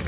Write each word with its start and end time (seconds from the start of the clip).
We 0.00 0.06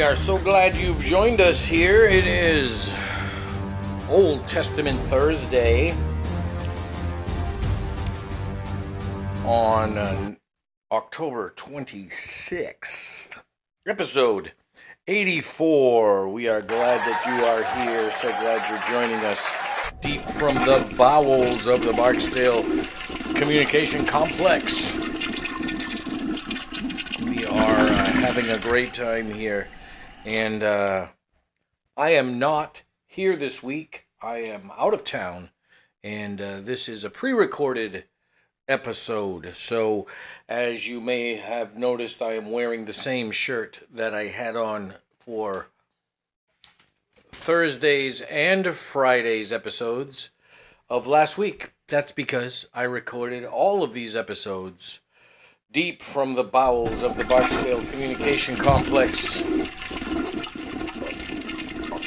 are 0.00 0.16
so 0.16 0.38
glad 0.38 0.76
you've 0.76 1.00
joined 1.00 1.42
us 1.42 1.62
here. 1.62 2.06
It 2.06 2.26
is 2.26 2.94
Old 4.08 4.46
Testament 4.46 5.06
Thursday 5.08 5.94
on 9.48 9.96
uh, 9.96 10.34
October 10.92 11.54
26th, 11.56 13.40
episode 13.86 14.52
84. 15.06 16.28
We 16.28 16.48
are 16.48 16.60
glad 16.60 17.00
that 17.08 17.24
you 17.24 17.46
are 17.46 17.64
here. 17.82 18.12
So 18.12 18.28
glad 18.28 18.68
you're 18.68 18.86
joining 18.86 19.24
us 19.24 19.42
deep 20.02 20.28
from 20.32 20.56
the 20.56 20.94
bowels 20.98 21.66
of 21.66 21.82
the 21.82 21.94
Barksdale 21.94 22.62
Communication 23.36 24.04
Complex. 24.04 24.94
We 27.22 27.46
are 27.46 27.86
uh, 27.88 28.04
having 28.04 28.50
a 28.50 28.58
great 28.58 28.92
time 28.92 29.32
here. 29.32 29.68
And 30.26 30.62
uh, 30.62 31.06
I 31.96 32.10
am 32.10 32.38
not 32.38 32.82
here 33.06 33.34
this 33.34 33.62
week. 33.62 34.08
I 34.20 34.40
am 34.40 34.70
out 34.76 34.92
of 34.92 35.04
town. 35.04 35.48
And 36.04 36.38
uh, 36.38 36.60
this 36.60 36.86
is 36.86 37.02
a 37.02 37.08
pre 37.08 37.32
recorded 37.32 38.04
episode. 38.68 39.52
So, 39.54 40.06
as 40.48 40.86
you 40.86 41.00
may 41.00 41.36
have 41.36 41.76
noticed, 41.76 42.20
I 42.22 42.34
am 42.34 42.50
wearing 42.50 42.84
the 42.84 42.92
same 42.92 43.30
shirt 43.30 43.80
that 43.92 44.14
I 44.14 44.26
had 44.26 44.54
on 44.56 44.94
for 45.18 45.68
Thursdays 47.32 48.20
and 48.22 48.74
Fridays 48.74 49.52
episodes 49.52 50.30
of 50.90 51.06
last 51.06 51.38
week. 51.38 51.72
That's 51.86 52.12
because 52.12 52.66
I 52.74 52.82
recorded 52.82 53.44
all 53.44 53.82
of 53.82 53.94
these 53.94 54.14
episodes 54.14 55.00
deep 55.70 56.02
from 56.02 56.34
the 56.34 56.44
bowels 56.44 57.02
of 57.02 57.16
the 57.16 57.24
Barksdale 57.24 57.84
Communication 57.86 58.56
Complex 58.56 59.42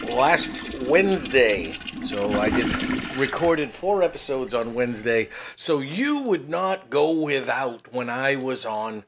last 0.03 0.83
Wednesday. 0.87 1.77
So 2.03 2.39
I 2.39 2.49
did 2.49 3.00
recorded 3.17 3.71
four 3.71 4.01
episodes 4.03 4.53
on 4.53 4.73
Wednesday. 4.73 5.29
So 5.55 5.79
you 5.79 6.21
would 6.23 6.49
not 6.49 6.89
go 6.89 7.11
without 7.11 7.93
when 7.93 8.09
I 8.09 8.35
was 8.35 8.65
on 8.65 9.03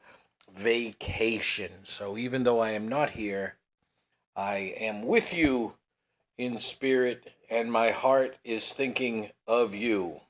vacation. 0.56 1.70
So 1.84 2.16
even 2.16 2.44
though 2.44 2.60
I 2.60 2.70
am 2.72 2.88
not 2.88 3.10
here, 3.10 3.56
I 4.36 4.74
am 4.78 5.02
with 5.02 5.34
you 5.34 5.74
in 6.38 6.58
spirit 6.58 7.32
and 7.50 7.70
my 7.70 7.90
heart 7.90 8.36
is 8.44 8.72
thinking 8.72 9.30
of 9.46 9.74
you. 9.74 10.20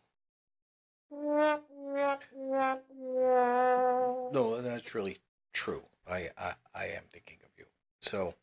No, 4.32 4.60
that's 4.60 4.94
really 4.94 5.18
true. 5.52 5.82
I, 6.08 6.28
I 6.38 6.54
I 6.74 6.84
am 6.86 7.04
thinking 7.12 7.38
of 7.44 7.50
you. 7.56 7.64
So, 8.00 8.34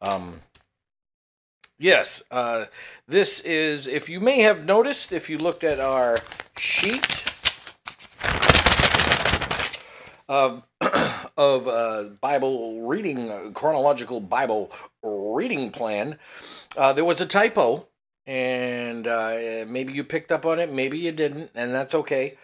um, 0.00 0.40
yes, 1.78 2.22
uh, 2.30 2.66
this 3.06 3.40
is. 3.40 3.86
If 3.86 4.08
you 4.08 4.20
may 4.20 4.40
have 4.40 4.64
noticed, 4.64 5.12
if 5.12 5.30
you 5.30 5.38
looked 5.38 5.64
at 5.64 5.80
our 5.80 6.20
sheet 6.56 7.24
of 10.28 10.62
of 11.36 11.68
uh, 11.68 12.04
Bible 12.20 12.82
reading, 12.86 13.30
uh, 13.30 13.50
chronological 13.52 14.20
Bible 14.20 14.72
reading 15.02 15.70
plan, 15.70 16.18
uh, 16.76 16.92
there 16.92 17.04
was 17.04 17.20
a 17.20 17.26
typo, 17.26 17.86
and 18.26 19.06
uh, 19.06 19.64
maybe 19.66 19.92
you 19.92 20.04
picked 20.04 20.32
up 20.32 20.44
on 20.44 20.58
it, 20.58 20.72
maybe 20.72 20.98
you 20.98 21.12
didn't, 21.12 21.50
and 21.54 21.74
that's 21.74 21.94
okay 21.94 22.36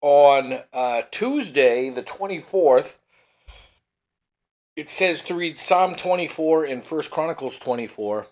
on 0.00 0.60
uh, 0.72 1.02
Tuesday, 1.10 1.90
the 1.90 2.02
24th, 2.02 2.98
it 4.80 4.88
says 4.88 5.20
to 5.20 5.34
read 5.34 5.58
Psalm 5.58 5.94
24 5.94 6.64
and 6.64 6.82
First 6.82 7.10
Chronicles 7.10 7.58
24, 7.58 8.28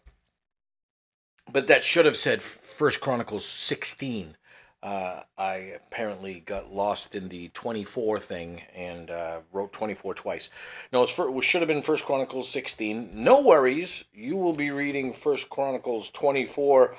but 1.52 1.66
that 1.66 1.84
should 1.84 2.06
have 2.06 2.16
said 2.16 2.40
First 2.40 3.02
Chronicles 3.02 3.44
16. 3.44 4.34
Uh, 4.82 5.20
I 5.36 5.74
apparently 5.76 6.40
got 6.40 6.72
lost 6.72 7.14
in 7.14 7.28
the 7.28 7.48
24 7.48 8.18
thing 8.20 8.62
and 8.74 9.10
uh, 9.10 9.40
wrote 9.52 9.74
24 9.74 10.14
twice. 10.14 10.48
No, 10.90 11.04
for, 11.04 11.36
it 11.36 11.44
should 11.44 11.60
have 11.60 11.68
been 11.68 11.82
First 11.82 12.06
Chronicles 12.06 12.48
16. 12.48 13.10
No 13.12 13.42
worries, 13.42 14.06
you 14.14 14.36
will 14.36 14.54
be 14.54 14.70
reading 14.70 15.12
First 15.12 15.50
Chronicles 15.50 16.08
24 16.12 16.94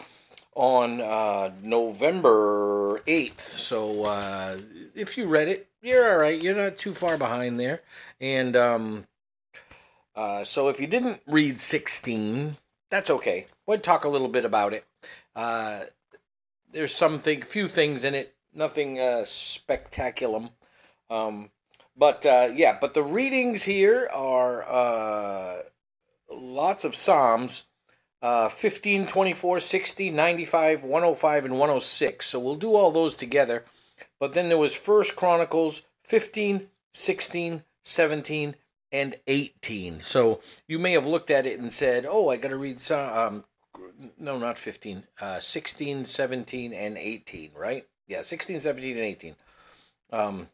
on 0.54 1.02
uh, 1.02 1.50
November 1.64 3.00
8th. 3.08 3.40
So 3.40 4.04
uh, 4.04 4.58
if 4.94 5.18
you 5.18 5.26
read 5.26 5.48
it, 5.48 5.70
you're 5.82 6.12
all 6.12 6.20
right. 6.20 6.40
You're 6.40 6.56
not 6.56 6.78
too 6.78 6.94
far 6.94 7.18
behind 7.18 7.60
there. 7.60 7.82
And 8.20 8.56
um, 8.56 9.06
uh, 10.20 10.44
so 10.44 10.68
if 10.70 10.80
you 10.80 10.88
didn't 10.88 11.22
read 11.26 11.60
16, 11.60 12.58
that's 12.92 13.10
okay. 13.10 13.48
We'll 13.66 13.80
talk 13.80 14.04
a 14.04 14.10
little 14.10 14.28
bit 14.28 14.46
about 14.46 14.74
it. 14.74 14.86
Uh, 15.36 15.82
there's 16.72 16.94
something, 16.94 17.42
few 17.42 17.68
things 17.68 18.04
in 18.04 18.16
it, 18.16 18.36
nothing 18.54 19.00
uh, 19.00 19.24
spectacular. 19.24 20.50
Um, 21.10 21.52
but 21.96 22.26
uh, 22.26 22.50
yeah, 22.54 22.78
but 22.80 22.94
the 22.94 23.04
readings 23.04 23.64
here 23.64 24.10
are 24.12 25.64
lots 26.30 26.84
of 26.84 26.96
Psalms 26.96 27.66
uh, 28.22 28.50
15, 28.50 29.08
24, 29.08 29.60
60, 29.60 30.10
95, 30.10 30.84
105, 30.84 31.46
and 31.46 31.54
106. 31.54 32.26
So 32.26 32.40
we'll 32.40 32.56
do 32.56 32.76
all 32.76 32.92
those 32.92 33.16
together. 33.16 33.64
But 34.20 34.34
then 34.34 34.50
there 34.50 34.58
was 34.58 34.76
First 34.76 35.16
Chronicles 35.16 35.84
15, 36.04 36.68
16, 36.94 37.64
17, 37.84 38.56
and 38.92 39.16
18. 39.28 40.02
So 40.02 40.42
you 40.68 40.80
may 40.80 40.94
have 40.94 41.06
looked 41.06 41.32
at 41.32 41.46
it 41.46 41.60
and 41.60 41.72
said, 41.72 42.06
oh, 42.08 42.30
I 42.30 42.38
got 42.38 42.50
to 42.50 42.58
read 42.58 42.80
some. 42.80 43.10
Um, 43.18 43.44
no, 44.18 44.38
not 44.38 44.58
15. 44.58 45.04
Uh, 45.20 45.40
16, 45.40 46.06
17, 46.06 46.74
and 46.74 46.98
18, 46.98 47.52
right? 47.56 47.88
Yeah, 48.08 48.22
16, 48.22 48.60
17, 48.60 48.98
and 48.98 49.06
18. 49.06 49.36
Um, 50.12 50.48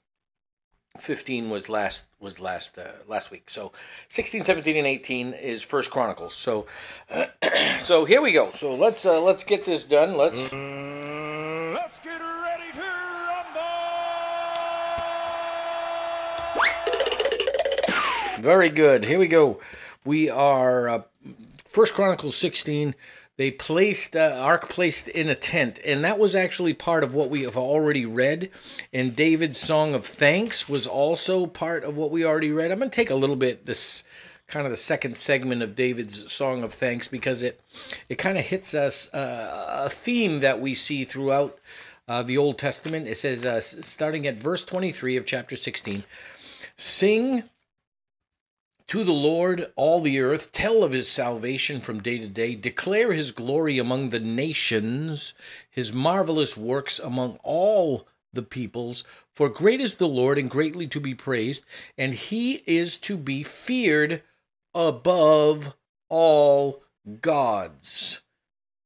15 0.99 1.49
was 1.49 1.67
last 1.69 2.05
was 2.19 2.39
last 2.39 2.77
uh, 2.77 2.91
last 3.07 3.29
week 3.29 3.49
so 3.49 3.71
16 4.07 4.45
17 4.45 4.77
and 4.77 4.87
18 4.87 5.33
is 5.33 5.61
first 5.61 5.91
chronicles 5.91 6.33
so 6.33 6.67
uh, 7.09 7.25
so 7.79 8.05
here 8.05 8.21
we 8.21 8.31
go 8.31 8.51
so 8.53 8.75
let's 8.75 9.05
uh, 9.05 9.19
let's 9.21 9.43
get 9.43 9.65
this 9.65 9.83
done 9.83 10.15
let's 10.15 10.53
let's 10.53 10.94
very 18.45 18.69
good. 18.69 19.05
Here 19.05 19.17
we 19.17 19.27
go. 19.27 19.59
We 20.05 20.29
are 20.29 20.87
uh, 20.87 21.01
first 21.71 21.95
chronicles 21.95 22.37
16 22.37 22.93
they 23.37 23.49
placed 23.49 24.15
uh, 24.15 24.37
ark 24.37 24.69
placed 24.69 25.07
in 25.07 25.29
a 25.29 25.35
tent 25.35 25.79
and 25.83 26.05
that 26.05 26.19
was 26.19 26.35
actually 26.35 26.75
part 26.75 27.03
of 27.03 27.15
what 27.15 27.31
we 27.31 27.41
have 27.41 27.57
already 27.57 28.05
read. 28.05 28.51
And 28.93 29.15
david's 29.15 29.59
song 29.59 29.95
of 29.95 30.05
thanks 30.05 30.69
was 30.69 30.85
also 30.85 31.47
part 31.47 31.83
of 31.83 31.97
what 31.97 32.11
we 32.11 32.23
already 32.23 32.51
read. 32.51 32.69
I'm 32.69 32.77
going 32.77 32.91
to 32.91 32.95
take 32.95 33.09
a 33.09 33.15
little 33.15 33.35
bit 33.35 33.65
this 33.65 34.03
kind 34.47 34.67
of 34.67 34.71
the 34.71 34.77
second 34.77 35.17
segment 35.17 35.63
of 35.63 35.75
david's 35.75 36.31
song 36.31 36.61
of 36.61 36.71
thanks 36.71 37.07
because 37.07 37.41
it 37.41 37.59
it 38.09 38.19
kind 38.19 38.37
of 38.37 38.45
hits 38.45 38.75
us 38.75 39.11
uh, 39.11 39.85
a 39.85 39.89
theme 39.89 40.41
that 40.41 40.61
we 40.61 40.75
see 40.75 41.03
throughout 41.03 41.57
uh, 42.07 42.21
the 42.21 42.37
old 42.37 42.59
testament. 42.59 43.07
It 43.07 43.17
says 43.17 43.43
uh, 43.43 43.59
starting 43.59 44.27
at 44.27 44.35
verse 44.35 44.63
23 44.63 45.17
of 45.17 45.25
chapter 45.25 45.55
16 45.55 46.03
sing 46.77 47.43
to 48.87 49.03
the 49.03 49.11
Lord, 49.11 49.71
all 49.75 50.01
the 50.01 50.19
earth, 50.19 50.51
tell 50.51 50.83
of 50.83 50.91
his 50.91 51.09
salvation 51.09 51.81
from 51.81 52.03
day 52.03 52.19
to 52.19 52.27
day, 52.27 52.55
declare 52.55 53.13
his 53.13 53.31
glory 53.31 53.79
among 53.79 54.09
the 54.09 54.19
nations, 54.19 55.33
his 55.69 55.91
marvelous 55.91 56.55
works 56.55 56.99
among 56.99 57.39
all 57.43 58.07
the 58.31 58.43
peoples. 58.43 59.03
For 59.33 59.49
great 59.49 59.81
is 59.81 59.95
the 59.95 60.07
Lord 60.07 60.37
and 60.37 60.49
greatly 60.49 60.87
to 60.87 60.99
be 60.99 61.15
praised, 61.15 61.65
and 61.97 62.13
he 62.13 62.63
is 62.67 62.97
to 62.97 63.17
be 63.17 63.43
feared 63.43 64.21
above 64.73 65.73
all 66.09 66.83
gods. 67.21 68.21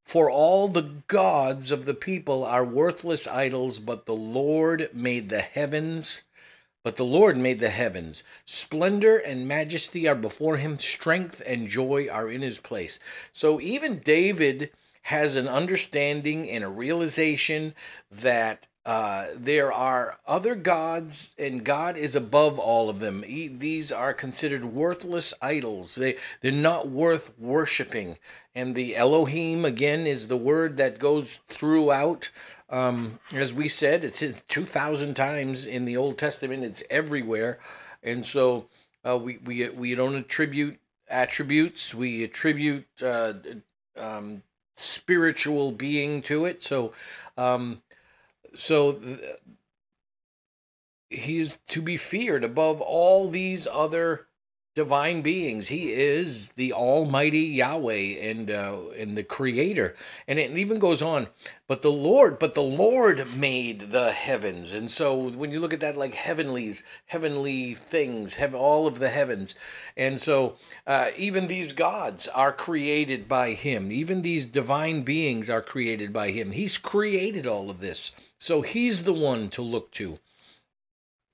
For 0.06 0.32
all 0.32 0.68
the 0.68 1.04
gods 1.08 1.72
of 1.72 1.86
the 1.86 1.94
people 1.94 2.44
are 2.44 2.66
worthless 2.66 3.28
idols, 3.28 3.80
but 3.80 4.06
the 4.06 4.16
Lord 4.16 4.90
made 4.94 5.30
the 5.30 5.42
heavens 5.42 6.24
but 6.84 6.96
the 6.96 7.06
Lord 7.06 7.38
made 7.38 7.60
the 7.60 7.70
heavens. 7.70 8.24
Splendor 8.46 9.18
and 9.18 9.48
majesty 9.48 10.08
are 10.08 10.16
before 10.16 10.58
him, 10.58 10.80
strength 10.80 11.42
and 11.46 11.68
joy 11.68 12.08
are 12.10 12.30
in 12.30 12.42
his 12.42 12.60
place. 12.60 13.00
So 13.34 13.60
even 13.60 14.00
David 14.00 14.72
has 15.10 15.36
an 15.36 15.48
understanding 15.48 16.48
and 16.48 16.64
a 16.64 16.70
realization 16.70 17.74
that 18.12 18.68
uh, 18.86 19.26
there 19.36 19.74
are 19.74 20.20
other 20.28 20.54
gods, 20.54 21.34
and 21.36 21.64
God 21.64 21.98
is 21.98 22.16
above 22.16 22.60
all 22.60 22.92
of 22.92 23.00
them. 23.00 23.22
these 23.22 23.92
are 23.92 24.14
considered 24.14 24.66
worthless 24.66 25.34
idols. 25.42 25.96
They 25.96 26.18
they're 26.42 26.52
not 26.52 26.90
worth 26.90 27.34
worshiping. 27.40 28.20
And 28.54 28.76
the 28.76 28.96
Elohim 28.96 29.66
again 29.66 30.06
is 30.06 30.28
the 30.28 30.38
word 30.38 30.78
that 30.78 31.00
goes 31.00 31.40
throughout. 31.48 32.30
Um, 32.70 33.20
as 33.32 33.52
we 33.52 33.68
said, 33.68 34.04
it's 34.04 34.22
two 34.48 34.66
thousand 34.66 35.16
times 35.16 35.66
in 35.66 35.86
the 35.86 35.98
Old 35.98 36.20
Testament. 36.20 36.64
It's 36.64 36.84
everywhere, 36.92 37.58
and 38.04 38.24
so 38.24 38.68
uh, 39.04 39.18
we 39.18 39.40
we 39.44 39.70
we 39.70 39.96
don't 39.96 40.14
attribute 40.14 40.78
attributes. 41.08 41.96
We 41.96 42.24
attribute 42.24 42.86
uh, 43.02 43.34
um, 43.98 44.44
spiritual 44.80 45.72
being 45.72 46.22
to 46.24 46.46
it. 46.46 46.64
So. 46.64 46.94
Um, 47.38 47.82
so 48.56 48.94
th- 48.94 49.20
he's 51.10 51.58
to 51.68 51.82
be 51.82 51.98
feared 51.98 52.44
above 52.44 52.82
all 52.82 53.30
these 53.30 53.68
other 53.68 54.28
divine 54.76 55.22
beings. 55.22 55.68
He 55.68 55.92
is 55.92 56.50
the 56.50 56.74
Almighty 56.74 57.40
Yahweh 57.40 58.30
and 58.30 58.50
uh, 58.50 58.90
and 58.98 59.18
the 59.18 59.24
Creator. 59.24 59.96
And 60.28 60.40
it 60.40 60.52
even 60.58 60.80
goes 60.80 61.02
on. 61.02 61.28
But 61.68 61.82
the 61.82 61.92
Lord, 61.92 62.40
but 62.40 62.56
the 62.56 62.62
Lord 62.62 63.36
made 63.36 63.92
the 63.92 64.12
heavens. 64.12 64.74
And 64.74 64.90
so 64.90 65.30
when 65.30 65.52
you 65.52 65.60
look 65.60 65.74
at 65.74 65.82
that, 65.82 65.98
like 65.98 66.14
heavenlies, 66.14 66.84
heavenly 67.08 67.74
things, 67.74 68.36
have 68.36 68.56
all 68.56 68.88
of 68.88 69.00
the 69.00 69.10
heavens. 69.10 69.56
And 69.98 70.20
so 70.20 70.58
uh, 70.88 71.12
even 71.18 71.48
these 71.48 71.74
gods 71.74 72.28
are 72.28 72.54
created 72.54 73.28
by 73.28 73.54
Him. 73.54 73.92
Even 73.92 74.22
these 74.22 74.46
divine 74.46 75.04
beings 75.04 75.50
are 75.50 75.62
created 75.62 76.14
by 76.14 76.32
Him. 76.32 76.52
He's 76.52 76.78
created 76.78 77.46
all 77.46 77.70
of 77.70 77.80
this. 77.80 78.14
So 78.38 78.62
He's 78.62 79.04
the 79.04 79.14
one 79.14 79.50
to 79.50 79.62
look 79.62 79.92
to. 79.94 80.20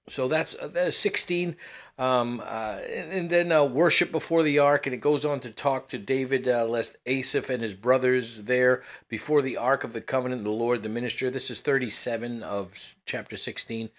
So 0.07 0.27
that's, 0.27 0.55
uh, 0.55 0.67
that's 0.67 0.97
16. 0.97 1.55
Um, 1.97 2.41
uh, 2.45 2.79
and, 2.93 3.11
and, 3.13 3.29
then 3.29 3.51
uh, 3.53 3.63
worship 3.63 4.11
before 4.11 4.43
the 4.43 4.59
ark, 4.59 4.85
and 4.85 4.93
it 4.93 4.99
goes 4.99 5.23
on 5.23 5.39
to 5.39 5.49
talk 5.49 5.87
to 5.89 5.97
David, 5.97 6.45
uh, 6.45 6.65
lest 6.65 6.97
Asaph 7.05 7.49
and 7.49 7.61
his 7.61 7.73
brothers 7.73 8.43
there 8.43 8.83
before 9.07 9.41
the 9.41 9.55
ark 9.55 9.85
of 9.85 9.93
the 9.93 10.01
covenant, 10.01 10.43
the 10.43 10.51
Lord, 10.51 10.83
the 10.83 10.89
minister. 10.89 11.29
This 11.29 11.49
is 11.49 11.61
37 11.61 12.43
of 12.43 12.95
chapter 13.05 13.37
16. 13.37 13.89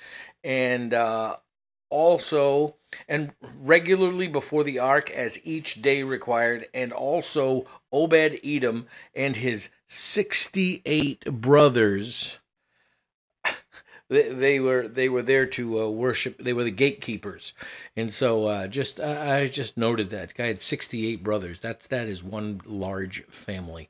And 0.44 0.93
uh, 0.93 1.37
also, 1.88 2.76
and 3.08 3.32
regularly 3.58 4.28
before 4.28 4.62
the 4.62 4.78
ark 4.78 5.10
as 5.10 5.40
each 5.43 5.81
day 5.81 6.02
required, 6.02 6.69
and 6.75 6.93
also 6.93 7.66
Obed 7.90 8.40
Edom 8.44 8.88
and 9.14 9.37
his 9.37 9.70
68 9.87 11.25
brothers 11.40 12.40
they, 14.08 14.29
they 14.32 14.61
were 14.61 14.87
they 14.87 15.08
were 15.08 15.23
there 15.23 15.47
to 15.47 15.81
uh, 15.81 15.88
worship. 15.88 16.38
They 16.38 16.53
were 16.53 16.64
the 16.64 16.70
gatekeepers, 16.70 17.53
and 17.97 18.12
so 18.12 18.47
uh, 18.47 18.67
just 18.69 19.00
I, 19.00 19.41
I 19.41 19.49
just 19.49 19.76
noted 19.76 20.11
that 20.11 20.35
guy 20.35 20.47
had 20.47 20.62
sixty 20.62 21.06
eight 21.08 21.25
brothers. 21.25 21.61
That's 21.61 21.87
that 21.88 22.06
is 22.06 22.23
one 22.23 22.61
large 22.64 23.25
family. 23.25 23.88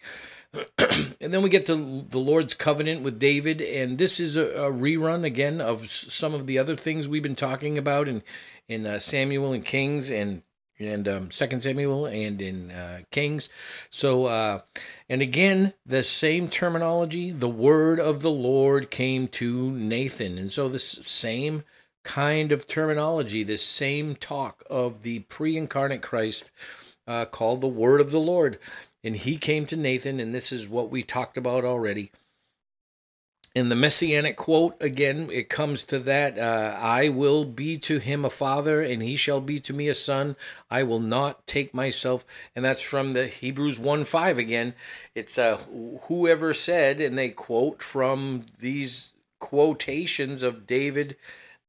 and 0.79 1.15
then 1.21 1.43
we 1.43 1.51
get 1.51 1.67
to 1.67 2.07
the 2.09 2.19
Lord's 2.19 2.55
covenant 2.55 3.03
with 3.03 3.19
David, 3.19 3.61
and 3.61 3.99
this 3.99 4.19
is 4.19 4.37
a, 4.37 4.47
a 4.53 4.73
rerun 4.73 5.25
again 5.25 5.61
of 5.61 5.91
some 5.91 6.33
of 6.33 6.47
the 6.47 6.59
other 6.59 6.77
things 6.77 7.07
we've 7.07 7.23
been 7.23 7.37
talking 7.37 7.77
about 7.77 8.09
in 8.09 8.23
in 8.69 8.87
uh, 8.87 8.99
Samuel 8.99 9.53
and 9.53 9.65
Kings 9.65 10.11
and 10.11 10.43
and 10.79 11.09
um, 11.09 11.31
Second 11.31 11.63
Samuel 11.63 12.07
and 12.07 12.41
in 12.41 12.71
uh, 12.71 13.01
Kings. 13.11 13.49
So, 13.91 14.27
uh, 14.27 14.61
and 15.09 15.23
again, 15.23 15.73
the 15.85 16.03
same 16.03 16.49
terminology. 16.49 17.31
The 17.31 17.49
word 17.49 17.99
of 18.01 18.21
the 18.21 18.31
Lord 18.31 18.91
came 18.91 19.29
to 19.29 19.71
Nathan, 19.71 20.39
and 20.39 20.53
so 20.53 20.69
this 20.69 20.89
same 20.89 21.65
kind 22.05 22.53
of 22.53 22.67
terminology, 22.67 23.43
this 23.43 23.65
same 23.65 24.15
talk 24.15 24.63
of 24.71 25.03
the 25.03 25.21
pre-incarnate 25.21 26.03
Christ, 26.03 26.53
uh, 27.07 27.25
called 27.25 27.61
the 27.61 27.67
word 27.67 28.01
of 28.01 28.11
the 28.11 28.21
Lord, 28.21 28.59
and 29.03 29.17
he 29.17 29.37
came 29.37 29.67
to 29.67 29.77
Nathan, 29.77 30.21
and 30.21 30.35
this 30.35 30.53
is 30.53 30.69
what 30.69 30.91
we 30.91 31.03
talked 31.03 31.37
about 31.37 31.65
already 31.65 32.13
in 33.57 33.71
the 33.71 33.75
messianic 33.75 34.37
quote 34.37 34.77
again 34.83 35.31
it 35.33 35.49
comes 35.49 35.83
to 35.83 35.99
that 35.99 36.39
uh, 36.39 36.77
i 36.79 37.09
will 37.09 37.47
be 37.47 37.79
to 37.79 37.99
him 37.99 38.23
a 38.23 38.29
father 38.29 38.83
and 38.83 39.03
he 39.03 39.17
shall 39.17 39.41
be 39.41 39.59
to 39.59 39.73
me 39.73 39.89
a 39.89 39.95
son. 39.95 40.37
I 40.71 40.83
will 40.83 41.01
not 41.01 41.47
take 41.47 41.73
myself 41.73 42.27
and 42.55 42.63
that's 42.63 42.83
from 42.83 43.15
the 43.15 43.27
hebrews 43.27 43.79
1 43.79 44.05
5 44.05 44.37
again. 44.37 44.75
It's 45.15 45.39
uh, 45.39 45.57
whoever 46.03 46.53
said 46.53 47.01
and 47.01 47.17
they 47.17 47.31
quote 47.31 47.83
from 47.83 48.45
these 48.61 49.13
quotations 49.39 50.43
of 50.43 50.67
david 50.67 51.17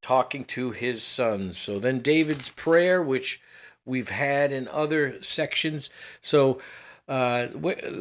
talking 0.02 0.44
to 0.44 0.72
his 0.72 1.04
sons. 1.04 1.58
So 1.58 1.80
then 1.80 2.00
david's 2.00 2.50
prayer 2.50 3.02
which 3.02 3.42
we've 3.86 4.10
had 4.10 4.52
in 4.52 4.68
other 4.68 5.24
sections. 5.24 5.90
So 6.22 6.60
uh, 7.08 7.48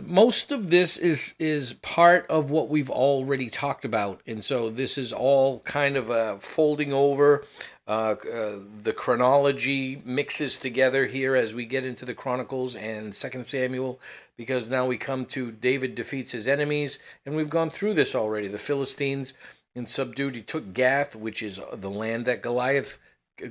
most 0.04 0.50
of 0.50 0.70
this 0.70 0.98
is 0.98 1.34
is 1.38 1.74
part 1.74 2.26
of 2.28 2.50
what 2.50 2.68
we've 2.68 2.90
already 2.90 3.48
talked 3.48 3.84
about, 3.84 4.20
and 4.26 4.44
so 4.44 4.68
this 4.68 4.98
is 4.98 5.12
all 5.12 5.60
kind 5.60 5.96
of 5.96 6.10
a 6.10 6.38
folding 6.40 6.92
over. 6.92 7.44
Uh, 7.88 8.16
uh, 8.32 8.58
the 8.82 8.92
chronology 8.92 10.02
mixes 10.04 10.58
together 10.58 11.06
here 11.06 11.36
as 11.36 11.54
we 11.54 11.64
get 11.64 11.84
into 11.84 12.04
the 12.04 12.14
Chronicles 12.14 12.74
and 12.74 13.14
Second 13.14 13.46
Samuel, 13.46 14.00
because 14.36 14.68
now 14.68 14.84
we 14.86 14.98
come 14.98 15.24
to 15.26 15.52
David 15.52 15.94
defeats 15.94 16.32
his 16.32 16.48
enemies, 16.48 16.98
and 17.24 17.36
we've 17.36 17.48
gone 17.48 17.70
through 17.70 17.94
this 17.94 18.12
already. 18.12 18.48
The 18.48 18.58
Philistines 18.58 19.34
and 19.76 19.88
subdued. 19.88 20.34
He 20.34 20.42
took 20.42 20.72
Gath, 20.72 21.14
which 21.14 21.42
is 21.42 21.60
the 21.72 21.90
land 21.90 22.24
that 22.26 22.42
Goliath 22.42 22.98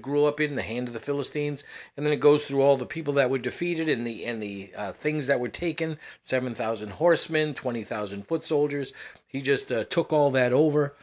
grew 0.01 0.25
up 0.25 0.39
in 0.39 0.55
the 0.55 0.61
hand 0.61 0.87
of 0.87 0.93
the 0.93 0.99
Philistines, 0.99 1.63
and 1.95 2.05
then 2.05 2.13
it 2.13 2.19
goes 2.19 2.45
through 2.45 2.61
all 2.61 2.77
the 2.77 2.85
people 2.85 3.13
that 3.13 3.29
were 3.29 3.37
defeated 3.37 3.87
and 3.89 4.05
the 4.05 4.25
and 4.25 4.41
the 4.41 4.71
uh, 4.75 4.91
things 4.91 5.27
that 5.27 5.39
were 5.39 5.49
taken: 5.49 5.97
seven 6.21 6.53
thousand 6.53 6.91
horsemen, 6.91 7.53
twenty 7.53 7.83
thousand 7.83 8.27
foot 8.27 8.47
soldiers. 8.47 8.93
He 9.27 9.41
just 9.41 9.71
uh, 9.71 9.83
took 9.85 10.11
all 10.13 10.31
that 10.31 10.53
over, 10.53 10.95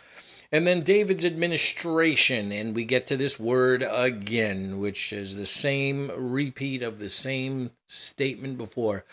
and 0.50 0.66
then 0.66 0.82
David's 0.82 1.24
administration, 1.24 2.52
and 2.52 2.74
we 2.74 2.84
get 2.84 3.06
to 3.08 3.16
this 3.16 3.38
word 3.38 3.84
again, 3.88 4.78
which 4.78 5.12
is 5.12 5.36
the 5.36 5.46
same 5.46 6.10
repeat 6.14 6.82
of 6.82 6.98
the 6.98 7.10
same 7.10 7.70
statement 7.86 8.58
before. 8.58 9.04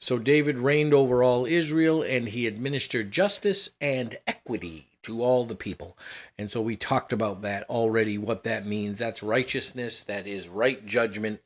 So 0.00 0.18
David 0.18 0.58
reigned 0.58 0.94
over 0.94 1.22
all 1.22 1.44
Israel, 1.44 2.02
and 2.02 2.28
he 2.28 2.46
administered 2.46 3.10
justice 3.10 3.70
and 3.80 4.16
equity 4.26 4.86
to 5.08 5.22
all 5.22 5.44
the 5.44 5.56
people. 5.56 5.98
And 6.38 6.50
so 6.50 6.60
we 6.60 6.76
talked 6.76 7.12
about 7.12 7.42
that 7.42 7.68
already, 7.68 8.18
what 8.18 8.44
that 8.44 8.66
means. 8.66 8.98
That's 8.98 9.22
righteousness, 9.22 10.04
that 10.04 10.26
is 10.26 10.48
right 10.48 10.84
judgment, 10.86 11.40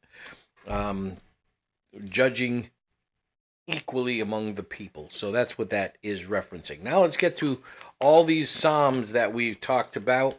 um, 0.67 1.17
judging 2.05 2.71
equally 3.69 4.21
among 4.21 4.55
the 4.55 4.63
people. 4.63 5.09
So 5.13 5.31
that's 5.31 5.57
what 5.57 5.71
that 5.71 5.97
is 6.03 6.25
referencing. 6.25 6.83
Now 6.83 7.03
let's 7.03 7.17
get 7.17 7.37
to 7.39 7.63
all 8.01 8.25
these 8.25 8.51
Psalms 8.51 9.13
that 9.13 9.33
we've 9.33 9.61
talked 9.61 9.97
about. 9.97 10.37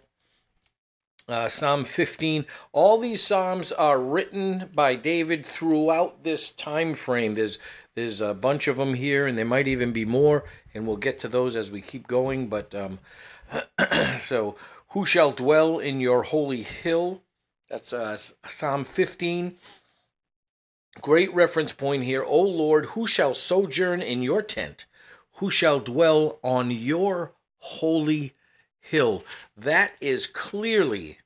Uh, 1.29 1.47
Psalm 1.47 1.85
15. 1.85 2.45
All 2.73 2.97
these 2.97 3.23
Psalms 3.23 3.71
are 3.71 3.99
written 3.99 4.69
by 4.75 4.95
David 4.95 5.45
throughout 5.45 6.23
this 6.23 6.51
time 6.51 6.93
frame. 6.93 7.35
There's 7.35 7.59
there's 7.95 8.19
a 8.19 8.33
bunch 8.33 8.67
of 8.67 8.75
them 8.75 8.95
here, 8.95 9.25
and 9.25 9.37
there 9.37 9.45
might 9.45 9.67
even 9.67 9.93
be 9.93 10.03
more, 10.03 10.43
and 10.73 10.85
we'll 10.85 10.97
get 10.97 11.19
to 11.19 11.27
those 11.29 11.55
as 11.55 11.71
we 11.71 11.79
keep 11.79 12.07
going. 12.07 12.47
But 12.47 12.75
um, 12.75 12.99
so, 14.21 14.55
who 14.89 15.05
shall 15.05 15.31
dwell 15.31 15.79
in 15.79 16.01
your 16.01 16.23
holy 16.23 16.63
hill? 16.63 17.21
That's 17.69 17.93
uh, 17.93 18.17
Psalm 18.47 18.83
15. 18.83 19.55
Great 21.01 21.33
reference 21.33 21.71
point 21.71 22.03
here. 22.03 22.23
O 22.23 22.41
Lord, 22.41 22.87
who 22.87 23.07
shall 23.07 23.33
sojourn 23.33 24.01
in 24.01 24.21
your 24.21 24.41
tent? 24.41 24.85
Who 25.37 25.49
shall 25.49 25.79
dwell 25.79 26.39
on 26.43 26.69
your 26.69 27.33
holy 27.59 28.33
hill? 28.83 29.23
That 29.57 29.93
is 29.99 30.27
clearly, 30.27 31.17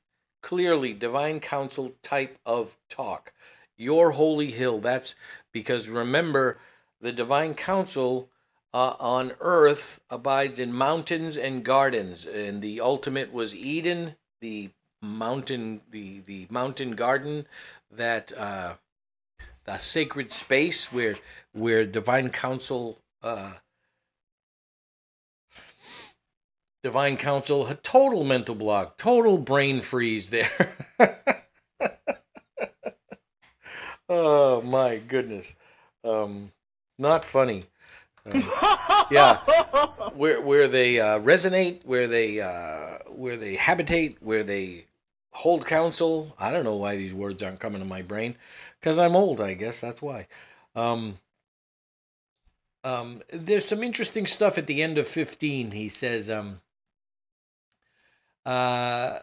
clearly 0.42 0.94
divine 0.94 1.40
council 1.40 1.94
type 2.02 2.38
of 2.46 2.78
talk. 2.88 3.32
Your 3.76 4.12
holy 4.12 4.50
hill. 4.50 4.80
That's 4.80 5.14
because 5.52 5.88
remember, 5.88 6.58
the 7.00 7.12
divine 7.12 7.54
council 7.54 8.28
uh, 8.74 8.94
on 8.98 9.32
earth 9.40 10.00
abides 10.10 10.58
in 10.58 10.72
mountains 10.72 11.36
and 11.36 11.64
gardens, 11.64 12.26
and 12.26 12.60
the 12.60 12.80
ultimate 12.80 13.32
was 13.32 13.54
Eden, 13.54 14.16
the 14.40 14.70
mountain, 15.00 15.80
the 15.90 16.20
the 16.26 16.46
mountain 16.50 16.92
garden, 16.92 17.46
that 17.90 18.32
uh, 18.36 18.74
the 19.64 19.78
sacred 19.78 20.32
space 20.32 20.92
where 20.92 21.16
where 21.52 21.84
divine 21.84 22.30
council. 22.30 22.98
Uh, 23.22 23.54
divine 26.82 27.16
council, 27.16 27.66
a 27.66 27.74
total 27.76 28.24
mental 28.24 28.54
block, 28.54 28.98
total 28.98 29.38
brain 29.38 29.80
freeze 29.80 30.30
there. 30.30 30.76
Oh 34.08 34.62
my 34.62 34.96
goodness, 34.96 35.54
um, 36.02 36.50
not 36.98 37.24
funny. 37.24 37.64
Uh, 38.24 39.04
yeah, 39.10 39.38
where 40.14 40.40
where 40.40 40.66
they 40.66 40.98
uh, 40.98 41.18
resonate, 41.20 41.84
where 41.84 42.08
they 42.08 42.40
uh, 42.40 42.98
where 43.08 43.36
they 43.36 43.56
habitate, 43.56 44.16
where 44.22 44.42
they 44.42 44.86
hold 45.32 45.66
counsel. 45.66 46.34
I 46.38 46.50
don't 46.50 46.64
know 46.64 46.76
why 46.76 46.96
these 46.96 47.12
words 47.12 47.42
aren't 47.42 47.60
coming 47.60 47.80
to 47.80 47.86
my 47.86 48.00
brain, 48.00 48.36
because 48.80 48.98
I'm 48.98 49.14
old. 49.14 49.40
I 49.40 49.54
guess 49.54 49.80
that's 49.80 50.00
why. 50.00 50.26
Um, 50.74 51.18
um, 52.84 53.20
there's 53.30 53.66
some 53.66 53.82
interesting 53.82 54.26
stuff 54.26 54.56
at 54.56 54.66
the 54.66 54.82
end 54.82 54.96
of 54.98 55.06
15. 55.08 55.72
He 55.72 55.88
says, 55.88 56.30
um, 56.30 56.60
uh, 58.46 59.20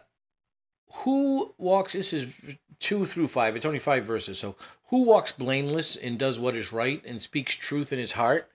who 0.92 1.54
walks, 1.58 1.92
this 1.92 2.12
is 2.12 2.32
two 2.78 3.06
through 3.06 3.28
five, 3.28 3.56
it's 3.56 3.66
only 3.66 3.78
five 3.78 4.04
verses. 4.04 4.38
So, 4.38 4.56
who 4.88 5.02
walks 5.02 5.32
blameless 5.32 5.96
and 5.96 6.18
does 6.18 6.38
what 6.38 6.54
is 6.54 6.72
right 6.72 7.04
and 7.04 7.20
speaks 7.20 7.54
truth 7.54 7.92
in 7.92 7.98
his 7.98 8.12
heart? 8.12 8.48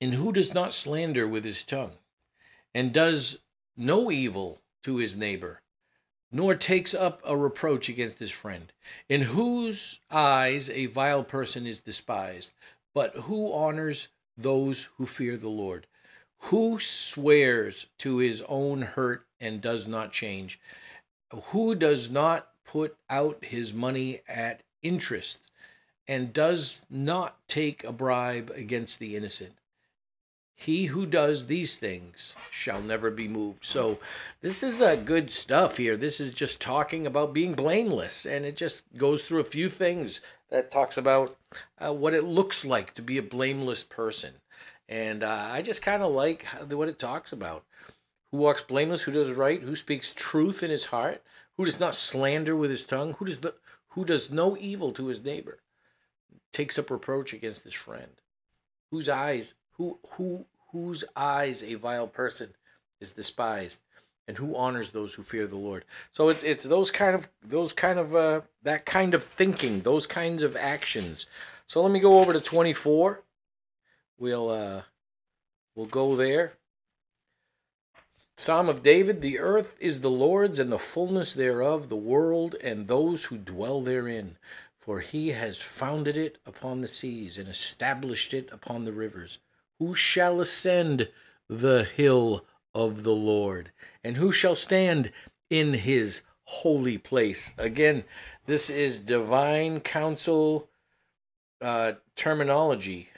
And 0.00 0.14
who 0.14 0.32
does 0.32 0.54
not 0.54 0.72
slander 0.72 1.28
with 1.28 1.44
his 1.44 1.62
tongue 1.62 1.92
and 2.74 2.92
does 2.92 3.38
no 3.76 4.10
evil 4.10 4.60
to 4.82 4.96
his 4.96 5.16
neighbor, 5.16 5.60
nor 6.30 6.54
takes 6.54 6.94
up 6.94 7.20
a 7.24 7.36
reproach 7.36 7.88
against 7.88 8.18
his 8.18 8.30
friend, 8.30 8.72
in 9.08 9.22
whose 9.22 10.00
eyes 10.10 10.70
a 10.70 10.86
vile 10.86 11.22
person 11.22 11.66
is 11.66 11.80
despised, 11.80 12.52
but 12.94 13.14
who 13.14 13.52
honors 13.52 14.08
those 14.36 14.88
who 14.96 15.06
fear 15.06 15.36
the 15.36 15.48
Lord? 15.48 15.86
Who 16.46 16.80
swears 16.80 17.86
to 17.98 18.18
his 18.18 18.42
own 18.48 18.82
hurt 18.82 19.26
and 19.40 19.60
does 19.60 19.86
not 19.86 20.12
change? 20.12 20.60
Who 21.30 21.74
does 21.74 22.10
not 22.10 22.48
put 22.64 22.96
out 23.08 23.44
his 23.44 23.72
money 23.72 24.22
at 24.28 24.62
interest 24.82 25.50
and 26.06 26.32
does 26.32 26.84
not 26.90 27.36
take 27.48 27.84
a 27.84 27.92
bribe 27.92 28.50
against 28.54 28.98
the 28.98 29.16
innocent? 29.16 29.54
He 30.54 30.86
who 30.86 31.06
does 31.06 31.46
these 31.46 31.76
things 31.76 32.34
shall 32.50 32.82
never 32.82 33.10
be 33.10 33.28
moved. 33.28 33.64
So, 33.64 33.98
this 34.42 34.62
is 34.62 34.80
a 34.80 34.96
good 34.96 35.30
stuff 35.30 35.76
here. 35.76 35.96
This 35.96 36.20
is 36.20 36.34
just 36.34 36.60
talking 36.60 37.06
about 37.06 37.32
being 37.32 37.54
blameless, 37.54 38.26
and 38.26 38.44
it 38.44 38.56
just 38.56 38.84
goes 38.96 39.24
through 39.24 39.40
a 39.40 39.44
few 39.44 39.70
things 39.70 40.20
that 40.50 40.70
talks 40.70 40.96
about 40.96 41.36
uh, 41.78 41.92
what 41.92 42.14
it 42.14 42.24
looks 42.24 42.64
like 42.64 42.94
to 42.94 43.02
be 43.02 43.16
a 43.16 43.22
blameless 43.22 43.84
person. 43.84 44.34
And 44.92 45.22
uh, 45.22 45.48
I 45.50 45.62
just 45.62 45.80
kind 45.80 46.02
of 46.02 46.12
like 46.12 46.44
what 46.68 46.88
it 46.88 46.98
talks 46.98 47.32
about. 47.32 47.64
Who 48.30 48.36
walks 48.36 48.60
blameless, 48.60 49.02
who 49.02 49.12
does 49.12 49.30
right, 49.30 49.62
who 49.62 49.74
speaks 49.74 50.12
truth 50.12 50.62
in 50.62 50.70
his 50.70 50.86
heart, 50.86 51.22
who 51.56 51.64
does 51.64 51.80
not 51.80 51.94
slander 51.94 52.54
with 52.54 52.70
his 52.70 52.84
tongue, 52.84 53.14
who 53.14 53.24
does, 53.24 53.40
the, 53.40 53.54
who 53.88 54.04
does 54.04 54.30
no 54.30 54.54
evil 54.58 54.92
to 54.92 55.06
his 55.06 55.24
neighbor, 55.24 55.60
takes 56.52 56.78
up 56.78 56.90
reproach 56.90 57.32
against 57.32 57.64
his 57.64 57.72
friend, 57.72 58.20
whose 58.90 59.08
eyes, 59.08 59.54
who, 59.78 59.98
who, 60.16 60.44
whose 60.72 61.04
eyes 61.16 61.62
a 61.62 61.74
vile 61.76 62.06
person 62.06 62.50
is 63.00 63.12
despised, 63.12 63.80
and 64.28 64.36
who 64.36 64.54
honors 64.54 64.90
those 64.90 65.14
who 65.14 65.22
fear 65.22 65.46
the 65.46 65.56
Lord. 65.56 65.86
So 66.12 66.28
it's 66.28 66.42
it's 66.42 66.64
those 66.64 66.90
kind 66.90 67.14
of 67.14 67.30
those 67.42 67.72
kind 67.72 67.98
of 67.98 68.14
uh, 68.14 68.42
that 68.62 68.84
kind 68.84 69.14
of 69.14 69.24
thinking, 69.24 69.80
those 69.80 70.06
kinds 70.06 70.42
of 70.42 70.54
actions. 70.54 71.26
So 71.66 71.80
let 71.80 71.90
me 71.90 71.98
go 71.98 72.18
over 72.20 72.34
to 72.34 72.40
24. 72.40 73.22
We'll 74.22 74.50
uh, 74.50 74.82
we'll 75.74 75.86
go 75.86 76.14
there. 76.14 76.52
Psalm 78.36 78.68
of 78.68 78.84
David, 78.84 79.20
the 79.20 79.40
earth 79.40 79.74
is 79.80 80.00
the 80.00 80.12
Lord's 80.12 80.60
and 80.60 80.70
the 80.70 80.78
fullness 80.78 81.34
thereof, 81.34 81.88
the 81.88 81.96
world 81.96 82.54
and 82.62 82.86
those 82.86 83.24
who 83.24 83.36
dwell 83.36 83.80
therein. 83.82 84.36
For 84.78 85.00
he 85.00 85.30
has 85.30 85.60
founded 85.60 86.16
it 86.16 86.38
upon 86.46 86.82
the 86.82 86.86
seas 86.86 87.36
and 87.36 87.48
established 87.48 88.32
it 88.32 88.48
upon 88.52 88.84
the 88.84 88.92
rivers. 88.92 89.38
Who 89.80 89.96
shall 89.96 90.40
ascend 90.40 91.08
the 91.48 91.82
hill 91.82 92.44
of 92.72 93.02
the 93.02 93.16
Lord? 93.16 93.72
And 94.04 94.18
who 94.18 94.30
shall 94.30 94.54
stand 94.54 95.10
in 95.50 95.74
his 95.74 96.22
holy 96.44 96.96
place? 96.96 97.54
Again, 97.58 98.04
this 98.46 98.70
is 98.70 99.00
divine 99.00 99.80
council 99.80 100.68
uh, 101.60 101.94
terminology. 102.14 103.08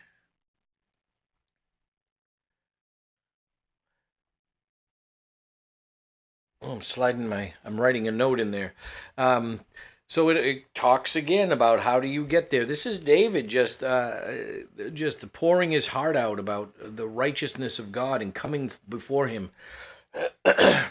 Oh, 6.67 6.73
I'm 6.73 6.83
sliding 6.83 7.29
my, 7.29 7.53
I'm 7.63 7.79
writing 7.79 8.09
a 8.09 8.11
note 8.11 8.41
in 8.41 8.51
there. 8.51 8.73
Um, 9.19 9.61
so 10.07 10.31
it, 10.31 10.37
it, 10.39 10.75
talks 10.75 11.15
again 11.15 11.53
about 11.53 11.81
how 11.81 12.01
do 12.01 12.07
you 12.07 12.25
get 12.25 12.51
there. 12.51 12.65
This 12.65 12.87
is 12.87 12.99
David 12.99 13.49
just 13.49 13.83
uh, 13.83 14.21
just 14.93 15.31
pouring 15.33 15.73
his 15.73 15.89
heart 15.89 16.17
out 16.17 16.39
about 16.39 16.73
the 16.79 17.07
righteousness 17.07 17.79
of 17.79 17.93
God 17.93 18.23
and 18.23 18.35
coming 18.35 18.71
before 18.89 19.29
Him. 19.29 19.51
and 20.45 20.87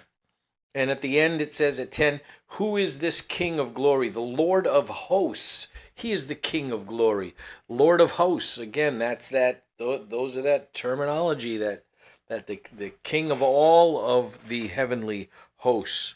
at 0.76 1.02
the 1.02 1.20
end 1.20 1.42
it 1.42 1.54
says 1.54 1.80
at 1.80 1.92
ten, 1.92 2.22
"Who 2.48 2.78
is 2.78 3.00
this 3.00 3.22
King 3.22 3.60
of 3.60 3.74
glory? 3.74 4.10
The 4.10 4.20
Lord 4.20 4.68
of 4.68 4.90
hosts. 4.90 5.68
He 5.94 6.12
is 6.12 6.28
the 6.28 6.36
King 6.36 6.72
of 6.72 6.88
glory, 6.88 7.36
Lord 7.70 8.02
of 8.02 8.12
hosts." 8.12 8.58
Again, 8.58 9.00
that's 9.00 9.30
that. 9.30 9.64
Those 9.78 10.38
are 10.38 10.42
that 10.42 10.74
terminology 10.74 11.58
that 11.58 11.86
that 12.28 12.48
the 12.48 12.62
the 12.76 12.94
King 13.04 13.32
of 13.32 13.42
all 13.42 14.04
of 14.04 14.50
the 14.50 14.68
heavenly 14.68 15.30
hosts. 15.64 16.16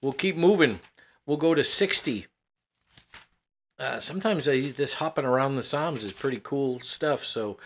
We'll 0.00 0.12
keep 0.12 0.36
moving. 0.36 0.80
We'll 1.26 1.36
go 1.36 1.54
to 1.54 1.62
sixty. 1.62 2.26
Uh, 3.78 4.00
sometimes 4.00 4.48
uh, 4.48 4.72
this 4.76 4.94
hopping 4.94 5.24
around 5.24 5.54
the 5.54 5.62
Psalms 5.62 6.02
is 6.02 6.12
pretty 6.12 6.40
cool 6.42 6.80
stuff. 6.80 7.24
So 7.24 7.58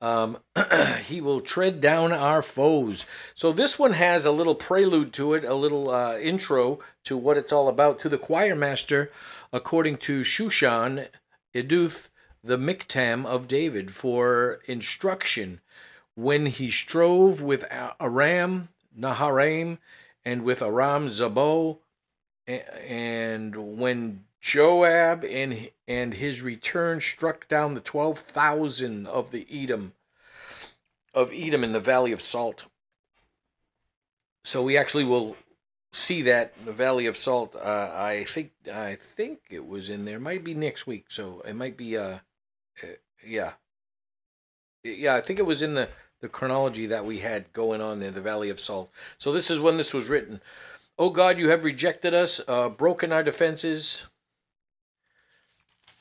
um, 0.00 0.38
he 1.06 1.20
will 1.20 1.40
tread 1.40 1.80
down 1.80 2.12
our 2.12 2.42
foes. 2.42 3.06
So 3.34 3.52
this 3.52 3.78
one 3.78 3.94
has 3.94 4.24
a 4.24 4.30
little 4.30 4.54
prelude 4.54 5.12
to 5.14 5.34
it, 5.34 5.44
a 5.44 5.54
little 5.54 5.90
uh, 5.90 6.18
intro 6.18 6.78
to 7.04 7.16
what 7.16 7.36
it's 7.36 7.52
all 7.52 7.68
about. 7.68 7.98
To 8.00 8.08
the 8.08 8.18
choir 8.18 8.54
master, 8.54 9.10
according 9.52 9.96
to 9.98 10.20
Shushan, 10.20 11.08
Eduth, 11.54 12.10
the 12.44 12.58
Miktam 12.58 13.26
of 13.26 13.48
David, 13.48 13.92
for 13.92 14.60
instruction 14.66 15.60
when 16.14 16.46
he 16.46 16.70
strove 16.70 17.40
with 17.40 17.64
Aram 18.00 18.68
Naharaim 18.98 19.78
and 20.26 20.42
with 20.42 20.60
Aram 20.60 21.06
Zobah, 21.06 21.78
and 22.46 23.78
when 23.78 24.24
Joab 24.40 25.24
and, 25.24 25.70
and 25.86 26.14
his 26.14 26.42
return 26.42 27.00
struck 27.00 27.48
down 27.48 27.74
the 27.74 27.80
12,000 27.80 29.06
of 29.06 29.30
the 29.30 29.46
Edom 29.50 29.92
of 31.14 31.32
Edom 31.32 31.64
in 31.64 31.72
the 31.72 31.80
Valley 31.80 32.12
of 32.12 32.20
Salt. 32.20 32.66
So 34.44 34.62
we 34.62 34.76
actually 34.76 35.04
will 35.04 35.36
see 35.92 36.22
that 36.22 36.52
the 36.64 36.72
Valley 36.72 37.06
of 37.06 37.16
Salt. 37.16 37.56
Uh, 37.56 37.90
I 37.94 38.24
think 38.24 38.52
I 38.72 38.96
think 38.96 39.40
it 39.48 39.66
was 39.66 39.88
in 39.88 40.04
there. 40.04 40.20
Might 40.20 40.44
be 40.44 40.54
next 40.54 40.86
week. 40.86 41.06
So 41.08 41.40
it 41.46 41.56
might 41.56 41.76
be. 41.76 41.96
Uh, 41.96 42.18
uh, 42.82 42.86
yeah, 43.26 43.52
yeah. 44.84 45.14
I 45.14 45.20
think 45.20 45.38
it 45.38 45.46
was 45.46 45.62
in 45.62 45.74
the 45.74 45.88
the 46.26 46.30
chronology 46.30 46.86
that 46.86 47.04
we 47.04 47.18
had 47.18 47.52
going 47.52 47.80
on 47.80 48.00
there. 48.00 48.10
The 48.10 48.20
Valley 48.20 48.50
of 48.50 48.58
Salt. 48.58 48.90
So 49.16 49.30
this 49.30 49.48
is 49.48 49.60
when 49.60 49.76
this 49.76 49.94
was 49.94 50.08
written. 50.08 50.40
Oh 50.98 51.10
God, 51.10 51.38
you 51.38 51.50
have 51.50 51.62
rejected 51.62 52.14
us, 52.14 52.40
uh, 52.48 52.68
broken 52.68 53.12
our 53.12 53.22
defenses, 53.22 54.06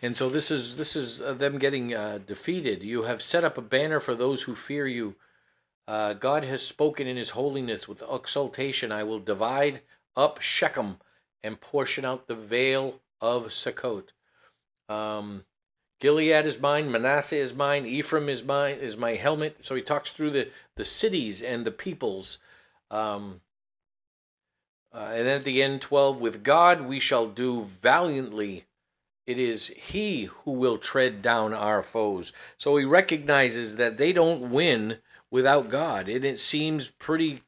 and 0.02 0.18
so 0.18 0.28
this 0.28 0.50
is 0.50 0.78
this 0.78 0.96
is 0.96 1.22
uh, 1.22 1.34
them 1.34 1.60
getting 1.60 1.94
uh, 1.94 2.18
defeated. 2.26 2.82
You 2.82 3.04
have 3.04 3.22
set 3.22 3.44
up 3.44 3.56
a 3.56 3.62
banner 3.62 4.00
for 4.00 4.16
those 4.16 4.44
who 4.44 4.56
fear 4.56 4.88
you. 4.88 5.16
Uh, 5.88 6.14
God 6.14 6.44
has 6.44 6.66
spoken 6.66 7.06
in 7.06 7.18
His 7.18 7.32
holiness 7.32 7.88
with 7.88 8.02
exultation. 8.12 8.92
I 8.92 9.04
will 9.04 9.20
divide 9.20 9.82
up 10.16 10.42
Shechem 10.42 10.98
and 11.44 11.62
portion 11.62 12.04
out 12.04 12.28
the 12.28 12.34
vale 12.36 13.00
of 13.22 13.50
Sukkot. 13.50 14.06
Um, 14.90 15.46
Gilead 16.06 16.46
is 16.46 16.62
mine, 16.62 16.92
Manasseh 16.92 17.36
is 17.36 17.56
mine, 17.56 17.88
Ephraim 17.88 18.30
is 18.30 18.44
mine, 18.44 18.76
is 18.76 18.96
my 18.96 19.16
helmet. 19.16 19.66
So 19.66 19.74
he 19.74 19.82
talks 19.82 20.12
through 20.12 20.30
the, 20.30 20.50
the 20.76 20.86
cities 20.86 21.42
and 21.42 21.66
the 21.66 21.72
peoples. 21.72 22.38
Um, 22.92 23.42
uh, 24.94 25.14
and 25.16 25.26
then 25.26 25.38
at 25.38 25.46
the 25.46 25.64
end, 25.64 25.82
12, 25.82 26.20
with 26.22 26.44
God 26.44 26.82
we 26.82 27.00
shall 27.00 27.26
do 27.28 27.64
valiantly 27.64 28.66
it 29.26 29.40
is 29.40 29.70
he 29.70 30.26
who 30.26 30.52
will 30.52 30.78
tread 30.78 31.24
down 31.24 31.56
our 31.56 31.82
foes. 31.82 32.32
So 32.56 32.78
he 32.78 32.86
recognizes 32.86 33.78
that 33.78 33.98
they 33.98 34.14
don't 34.14 34.52
win 34.52 35.00
without 35.32 35.70
God. 35.70 36.08
And 36.08 36.24
it 36.24 36.40
seems 36.40 36.92
pretty 36.92 37.42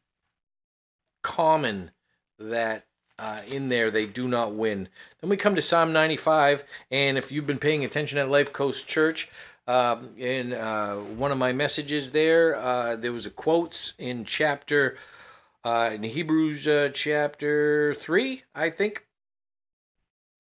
common 1.22 1.92
that 2.40 2.87
uh, 3.20 3.42
in 3.48 3.70
there 3.70 3.90
they 3.90 4.06
do 4.06 4.28
not 4.28 4.54
win. 4.54 4.88
Then 5.22 5.30
we 5.30 5.38
come 5.38 5.56
to 5.56 5.62
Psalm 5.62 5.92
95. 5.92 6.64
And 6.92 7.18
if 7.18 7.32
you've 7.32 7.48
been 7.48 7.60
paying 7.60 7.84
attention 7.84 8.18
at 8.18 8.30
Life 8.30 8.54
Coast 8.54 8.88
Church, 8.88 9.30
um, 9.68 10.12
in 10.18 10.54
uh, 10.54 10.96
one 10.96 11.32
of 11.32 11.38
my 11.38 11.52
messages 11.52 12.12
there, 12.12 12.56
uh, 12.56 12.96
there 12.96 13.12
was 13.12 13.26
a 13.26 13.32
quotes 13.32 13.94
in 13.98 14.24
chapter, 14.24 14.98
uh, 15.64 15.92
in 15.94 16.04
Hebrews 16.04 16.68
uh, 16.68 16.90
chapter 16.94 17.94
3, 17.96 18.44
I 18.56 18.70
think 18.70 19.06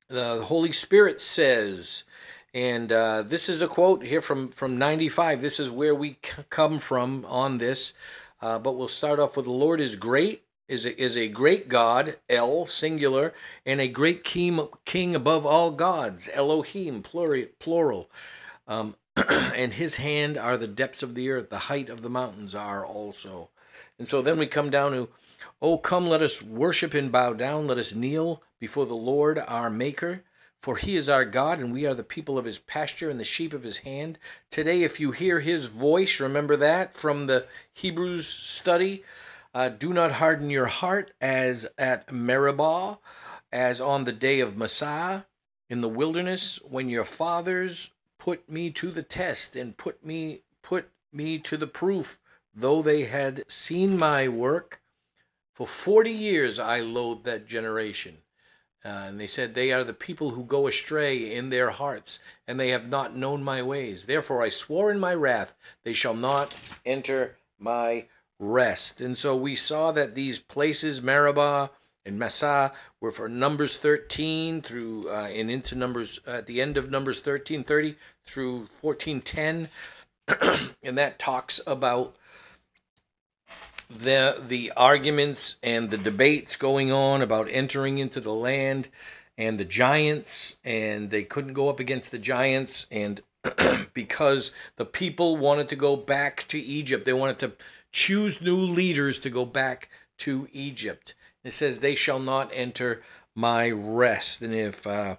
the 0.07 0.43
Holy 0.43 0.71
Spirit 0.71 1.19
says, 1.19 2.03
And 2.53 2.89
uh, 2.91 3.23
this 3.23 3.49
is 3.49 3.61
a 3.61 3.67
quote 3.67 4.03
here 4.03 4.21
from, 4.21 4.49
from 4.49 4.77
95. 4.77 5.41
This 5.41 5.59
is 5.59 5.69
where 5.69 5.93
we 5.93 6.11
c- 6.23 6.43
come 6.49 6.79
from 6.79 7.25
on 7.27 7.57
this. 7.57 7.93
But 8.39 8.77
we'll 8.77 8.87
start 8.87 9.19
off 9.19 9.35
with 9.35 9.45
The 9.45 9.51
Lord 9.51 9.81
is 9.81 9.97
great, 9.97 10.43
is 10.67 10.85
a, 10.85 11.01
is 11.01 11.17
a 11.17 11.27
great 11.27 11.69
God, 11.69 12.17
El, 12.29 12.65
singular, 12.65 13.33
and 13.65 13.79
a 13.79 13.87
great 13.87 14.23
king, 14.23 14.67
king 14.85 15.15
above 15.15 15.45
all 15.45 15.71
gods, 15.71 16.29
Elohim, 16.33 17.01
plural. 17.01 18.09
Um, 18.67 18.95
and 19.15 19.73
his 19.73 19.95
hand 19.95 20.37
are 20.37 20.57
the 20.57 20.67
depths 20.67 21.01
of 21.01 21.15
the 21.15 21.29
earth, 21.29 21.49
the 21.49 21.57
height 21.57 21.89
of 21.89 22.01
the 22.01 22.09
mountains 22.09 22.53
are 22.53 22.85
also. 22.85 23.49
And 23.97 24.07
so 24.07 24.21
then 24.21 24.37
we 24.37 24.47
come 24.47 24.69
down 24.69 24.91
to, 24.91 25.09
Oh, 25.61 25.77
come, 25.77 26.07
let 26.07 26.21
us 26.21 26.41
worship 26.41 26.93
and 26.93 27.11
bow 27.11 27.33
down, 27.33 27.67
let 27.67 27.77
us 27.77 27.95
kneel 27.95 28.43
before 28.59 28.85
the 28.85 28.95
Lord 28.95 29.39
our 29.47 29.69
Maker. 29.69 30.23
For 30.61 30.75
he 30.75 30.95
is 30.95 31.07
our 31.07 31.23
God, 31.23 31.59
and 31.59 31.71
we 31.71 31.85
are 31.85 31.93
the 31.93 32.03
people 32.03 32.37
of 32.37 32.45
his 32.45 32.59
pasture 32.59 33.09
and 33.09 33.19
the 33.19 33.23
sheep 33.23 33.53
of 33.53 33.63
his 33.63 33.79
hand. 33.79 34.17
Today, 34.51 34.83
if 34.83 34.99
you 34.99 35.11
hear 35.11 35.39
his 35.39 35.67
voice, 35.67 36.19
remember 36.19 36.57
that 36.57 36.93
from 36.93 37.27
the 37.27 37.45
Hebrews 37.73 38.27
study. 38.27 39.03
Uh, 39.57 39.69
do 39.69 39.91
not 39.91 40.11
harden 40.11 40.51
your 40.51 40.67
heart 40.67 41.11
as 41.19 41.65
at 41.79 42.13
Meribah, 42.13 42.99
as 43.51 43.81
on 43.81 44.03
the 44.03 44.11
day 44.11 44.39
of 44.39 44.55
Massah 44.55 45.25
in 45.67 45.81
the 45.81 45.89
wilderness, 45.89 46.59
when 46.61 46.89
your 46.89 47.03
fathers 47.03 47.89
put 48.19 48.47
me 48.47 48.69
to 48.69 48.91
the 48.91 49.01
test 49.01 49.55
and 49.55 49.75
put 49.75 50.05
me 50.05 50.43
put 50.61 50.91
me 51.11 51.39
to 51.39 51.57
the 51.57 51.65
proof, 51.65 52.19
though 52.53 52.83
they 52.83 53.05
had 53.05 53.49
seen 53.51 53.97
my 53.97 54.27
work. 54.27 54.79
For 55.55 55.65
forty 55.65 56.11
years 56.11 56.59
I 56.59 56.81
loathed 56.81 57.25
that 57.25 57.47
generation. 57.47 58.19
Uh, 58.85 59.05
and 59.07 59.19
they 59.19 59.25
said, 59.25 59.55
They 59.55 59.73
are 59.73 59.83
the 59.83 59.91
people 59.91 60.29
who 60.29 60.43
go 60.43 60.67
astray 60.67 61.33
in 61.33 61.49
their 61.49 61.71
hearts, 61.71 62.19
and 62.47 62.59
they 62.59 62.69
have 62.69 62.89
not 62.89 63.17
known 63.17 63.43
my 63.43 63.63
ways. 63.63 64.05
Therefore 64.05 64.43
I 64.43 64.49
swore 64.49 64.91
in 64.91 64.99
my 64.99 65.15
wrath, 65.15 65.55
they 65.83 65.93
shall 65.93 66.13
not 66.13 66.53
enter 66.85 67.37
my 67.57 68.05
rest. 68.39 69.01
And 69.01 69.17
so 69.17 69.35
we 69.35 69.55
saw 69.55 69.91
that 69.91 70.15
these 70.15 70.39
places, 70.39 71.01
Meribah, 71.01 71.71
and 72.05 72.17
Massah 72.17 72.73
were 73.01 73.11
for 73.11 73.27
Numbers 73.27 73.77
13 73.77 74.61
through 74.61 75.09
uh, 75.09 75.27
and 75.31 75.51
into 75.51 75.75
Numbers 75.75 76.19
uh, 76.27 76.31
at 76.31 76.45
the 76.45 76.61
end 76.61 76.77
of 76.77 76.89
Numbers 76.89 77.21
13:30 77.21 77.95
through 78.25 78.69
14:10, 78.81 79.69
and 80.83 80.97
that 80.97 81.19
talks 81.19 81.59
about 81.67 82.15
the 83.89 84.41
the 84.45 84.71
arguments 84.75 85.57
and 85.63 85.89
the 85.89 85.97
debates 85.97 86.55
going 86.55 86.91
on 86.91 87.21
about 87.21 87.47
entering 87.49 87.97
into 87.97 88.19
the 88.19 88.33
land 88.33 88.89
and 89.37 89.57
the 89.59 89.65
giants 89.65 90.57
and 90.65 91.09
they 91.09 91.23
couldn't 91.23 91.53
go 91.53 91.69
up 91.69 91.79
against 91.79 92.11
the 92.11 92.17
giants 92.17 92.85
and 92.91 93.21
because 93.93 94.51
the 94.75 94.85
people 94.85 95.37
wanted 95.37 95.69
to 95.69 95.75
go 95.75 95.95
back 95.95 96.45
to 96.49 96.59
Egypt 96.59 97.05
they 97.05 97.13
wanted 97.13 97.39
to 97.39 97.53
choose 97.97 98.41
new 98.41 98.57
leaders 98.57 99.19
to 99.19 99.29
go 99.29 99.45
back 99.45 99.89
to 100.17 100.47
Egypt 100.51 101.15
it 101.47 101.53
says, 101.53 101.79
They 101.79 101.95
shall 101.95 102.19
not 102.19 102.51
enter 102.53 103.01
my 103.33 103.69
rest. 103.69 104.41
And 104.41 104.53
if 104.53 104.85
uh, 104.85 105.15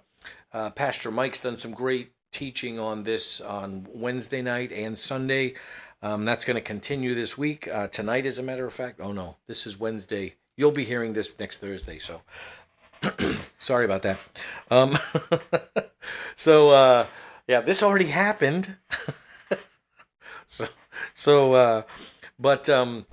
uh, 0.53 0.69
Pastor 0.69 1.09
Mike's 1.09 1.41
done 1.41 1.57
some 1.57 1.71
great 1.71 2.11
teaching 2.31 2.79
on 2.79 3.01
this 3.01 3.41
on 3.41 3.87
Wednesday 3.91 4.43
night 4.43 4.71
and 4.71 4.95
Sunday, 4.95 5.55
um, 6.03 6.25
that's 6.25 6.45
going 6.45 6.55
to 6.55 6.61
continue 6.61 7.15
this 7.15 7.35
week. 7.35 7.67
Uh, 7.67 7.87
tonight, 7.87 8.27
as 8.27 8.37
a 8.37 8.43
matter 8.43 8.67
of 8.67 8.73
fact. 8.73 8.99
Oh, 9.01 9.11
no, 9.11 9.37
this 9.47 9.65
is 9.65 9.79
Wednesday. 9.79 10.35
You'll 10.55 10.71
be 10.71 10.83
hearing 10.83 11.13
this 11.13 11.39
next 11.39 11.57
Thursday. 11.57 11.97
So 11.97 12.21
sorry 13.57 13.85
about 13.85 14.03
that. 14.03 14.19
Um, 14.69 14.99
so, 16.35 16.69
uh, 16.69 17.07
yeah, 17.47 17.61
this 17.61 17.81
already 17.81 18.05
happened. 18.05 18.75
so, 20.47 20.67
so, 21.15 21.53
uh, 21.53 21.81
but, 22.39 22.69
um, 22.69 23.05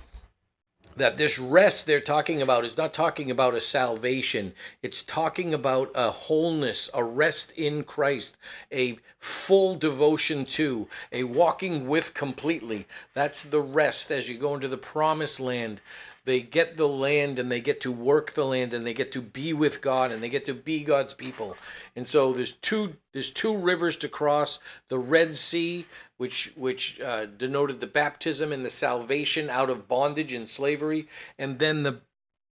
that 0.97 1.17
this 1.17 1.37
rest 1.37 1.85
they're 1.85 2.01
talking 2.01 2.41
about 2.41 2.65
is 2.65 2.77
not 2.77 2.93
talking 2.93 3.29
about 3.29 3.53
a 3.53 3.61
salvation. 3.61 4.53
It's 4.81 5.03
talking 5.03 5.53
about 5.53 5.91
a 5.93 6.09
wholeness, 6.09 6.89
a 6.93 7.03
rest 7.03 7.51
in 7.51 7.83
Christ, 7.83 8.35
a 8.71 8.97
full 9.19 9.75
devotion 9.75 10.45
to, 10.45 10.87
a 11.11 11.23
walking 11.23 11.87
with 11.87 12.13
completely. 12.13 12.87
That's 13.13 13.43
the 13.43 13.61
rest 13.61 14.11
as 14.11 14.27
you 14.27 14.37
go 14.37 14.55
into 14.55 14.67
the 14.67 14.77
promised 14.77 15.39
land 15.39 15.81
they 16.27 16.41
get 16.41 16.75
the 16.75 16.89
land 16.89 17.39
and 17.39 17.49
they 17.49 17.61
get 17.61 17.79
to 17.79 17.91
work 17.91 18.33
the 18.33 18.45
land 18.45 18.73
and 18.73 18.85
they 18.85 18.93
get 18.93 19.13
to 19.13 19.21
be 19.21 19.53
with 19.53 19.81
God 19.81 20.11
and 20.11 20.21
they 20.21 20.27
get 20.27 20.43
to 20.43 20.53
be 20.53 20.83
God's 20.83 21.13
people. 21.13 21.55
And 21.95 22.05
so 22.05 22.33
there's 22.33 22.51
two 22.51 22.97
there's 23.13 23.31
two 23.31 23.55
rivers 23.55 23.95
to 23.97 24.09
cross: 24.09 24.59
the 24.89 24.99
Red 24.99 25.35
Sea, 25.35 25.85
which 26.17 26.51
which 26.57 26.99
uh, 26.99 27.27
denoted 27.27 27.79
the 27.79 27.87
baptism 27.87 28.51
and 28.51 28.65
the 28.65 28.69
salvation 28.69 29.49
out 29.49 29.69
of 29.69 29.87
bondage 29.87 30.33
and 30.33 30.49
slavery, 30.49 31.07
and 31.39 31.59
then 31.59 31.83
the 31.83 32.01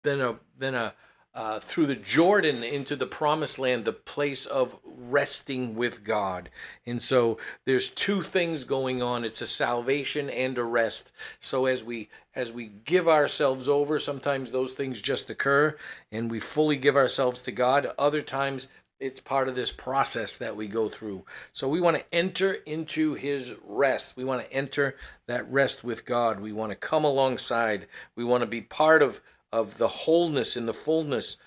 then 0.04 0.22
a 0.22 0.40
then 0.58 0.74
a 0.74 0.94
uh, 1.36 1.60
through 1.60 1.86
the 1.86 1.96
Jordan 1.96 2.64
into 2.64 2.96
the 2.96 3.06
promised 3.06 3.60
land, 3.60 3.84
the 3.84 3.92
place 3.92 4.46
of 4.46 4.78
resting 4.86 5.76
with 5.76 6.06
God. 6.06 6.50
And 6.86 7.02
so 7.02 7.38
there's 7.66 7.90
two 7.90 8.24
things 8.24 8.64
going 8.64 9.04
on. 9.04 9.26
It's 9.26 9.42
a 9.42 9.48
salvation 9.48 10.30
and 10.30 10.58
a 10.58 10.64
rest. 10.64 11.12
So 11.42 11.66
as 11.66 11.84
we 11.84 12.10
as 12.34 12.52
we 12.52 12.68
give 12.68 13.08
ourselves 13.08 13.70
over, 13.70 14.00
sometimes 14.00 14.52
those 14.52 14.74
things 14.74 15.02
just 15.02 15.30
occur 15.30 15.78
and 16.12 16.32
we 16.32 16.40
fully 16.40 16.78
give 16.78 16.98
ourselves 16.98 17.42
to 17.44 17.52
God. 17.52 17.92
Other 17.98 18.22
times 18.22 18.70
it's 19.00 19.20
part 19.20 19.50
of 19.50 19.56
this 19.56 19.72
process 19.72 20.38
that 20.38 20.56
we 20.56 20.68
go 20.68 20.88
through. 20.88 21.26
So 21.52 21.68
we 21.68 21.82
want 21.82 21.98
to 21.98 22.14
enter 22.14 22.54
into 22.54 23.14
his 23.14 23.54
rest. 23.66 24.16
We 24.16 24.24
want 24.24 24.42
to 24.42 24.54
enter 24.54 24.96
that 25.28 25.52
rest 25.52 25.84
with 25.84 26.06
God. 26.06 26.40
We 26.40 26.54
want 26.54 26.72
to 26.72 26.78
come 26.78 27.04
alongside. 27.04 27.88
We 28.16 28.24
want 28.24 28.42
to 28.42 28.48
be 28.48 28.62
part 28.62 29.02
of 29.02 29.22
of 29.52 29.78
the 29.78 29.88
wholeness 29.88 30.56
and 30.56 30.68
the 30.68 30.74
fullness 30.74 31.38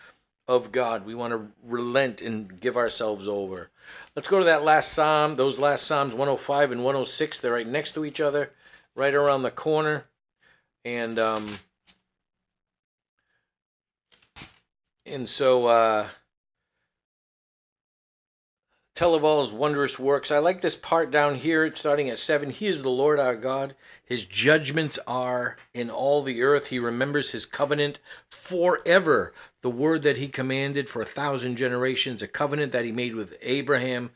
of 0.46 0.72
God. 0.72 1.04
We 1.04 1.14
want 1.14 1.32
to 1.32 1.48
relent 1.62 2.22
and 2.22 2.60
give 2.60 2.76
ourselves 2.76 3.28
over. 3.28 3.70
Let's 4.16 4.28
go 4.28 4.38
to 4.38 4.44
that 4.46 4.64
last 4.64 4.92
psalm, 4.92 5.34
those 5.34 5.58
last 5.58 5.86
psalms 5.86 6.12
105 6.12 6.72
and 6.72 6.82
106. 6.82 7.40
They're 7.40 7.52
right 7.52 7.66
next 7.66 7.92
to 7.92 8.04
each 8.04 8.20
other, 8.20 8.52
right 8.94 9.14
around 9.14 9.42
the 9.42 9.50
corner. 9.50 10.06
And 10.84 11.18
um 11.18 11.58
and 15.04 15.28
so 15.28 15.66
uh 15.66 16.08
tell 18.98 19.14
of 19.14 19.22
all 19.22 19.44
his 19.44 19.52
wondrous 19.52 19.96
works. 19.96 20.32
I 20.32 20.38
like 20.38 20.60
this 20.60 20.74
part 20.74 21.12
down 21.12 21.36
here, 21.36 21.64
it's 21.64 21.78
starting 21.78 22.10
at 22.10 22.18
7. 22.18 22.50
He 22.50 22.66
is 22.66 22.82
the 22.82 22.90
Lord 22.90 23.20
our 23.20 23.36
God. 23.36 23.76
His 24.04 24.24
judgments 24.24 24.98
are 25.06 25.56
in 25.72 25.88
all 25.88 26.24
the 26.24 26.42
earth. 26.42 26.66
He 26.66 26.80
remembers 26.80 27.30
his 27.30 27.46
covenant 27.46 28.00
forever. 28.28 29.32
The 29.60 29.70
word 29.70 30.02
that 30.02 30.16
he 30.16 30.26
commanded 30.26 30.88
for 30.88 31.00
a 31.00 31.06
thousand 31.06 31.54
generations, 31.54 32.22
a 32.22 32.26
covenant 32.26 32.72
that 32.72 32.84
he 32.84 32.90
made 32.90 33.14
with 33.14 33.36
Abraham, 33.40 34.10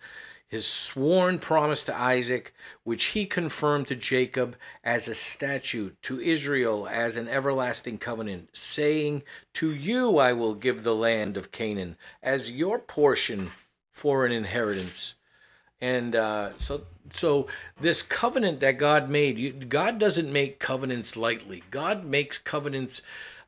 his 0.49 0.67
sworn 0.67 1.39
promise 1.39 1.85
to 1.85 1.97
Isaac, 1.97 2.53
which 2.83 3.05
he 3.05 3.25
confirmed 3.25 3.87
to 3.87 3.95
Jacob 3.95 4.57
as 4.83 5.07
a 5.07 5.15
statute, 5.15 5.97
to 6.03 6.19
Israel 6.19 6.89
as 6.89 7.15
an 7.15 7.29
everlasting 7.29 7.99
covenant, 7.99 8.49
saying, 8.53 9.23
To 9.55 9.73
you 9.73 10.19
I 10.19 10.33
will 10.33 10.55
give 10.55 10.83
the 10.83 10.97
land 10.97 11.37
of 11.37 11.53
Canaan 11.53 11.97
as 12.21 12.51
your 12.51 12.81
portion 12.81 13.53
for 13.93 14.27
an 14.27 14.33
inheritance. 14.33 15.15
And 15.81 16.17
uh, 16.17 16.57
so, 16.59 16.83
so 17.13 17.47
this 17.81 18.03
covenant 18.03 18.61
that 18.61 18.79
God 18.79 19.11
made, 19.11 19.39
you, 19.39 19.53
God 19.53 19.99
doesn't 19.99 20.33
make 20.33 20.59
covenants 20.59 21.17
lightly. 21.17 21.63
God 21.71 22.05
makes 22.05 22.39
covenants 22.39 23.03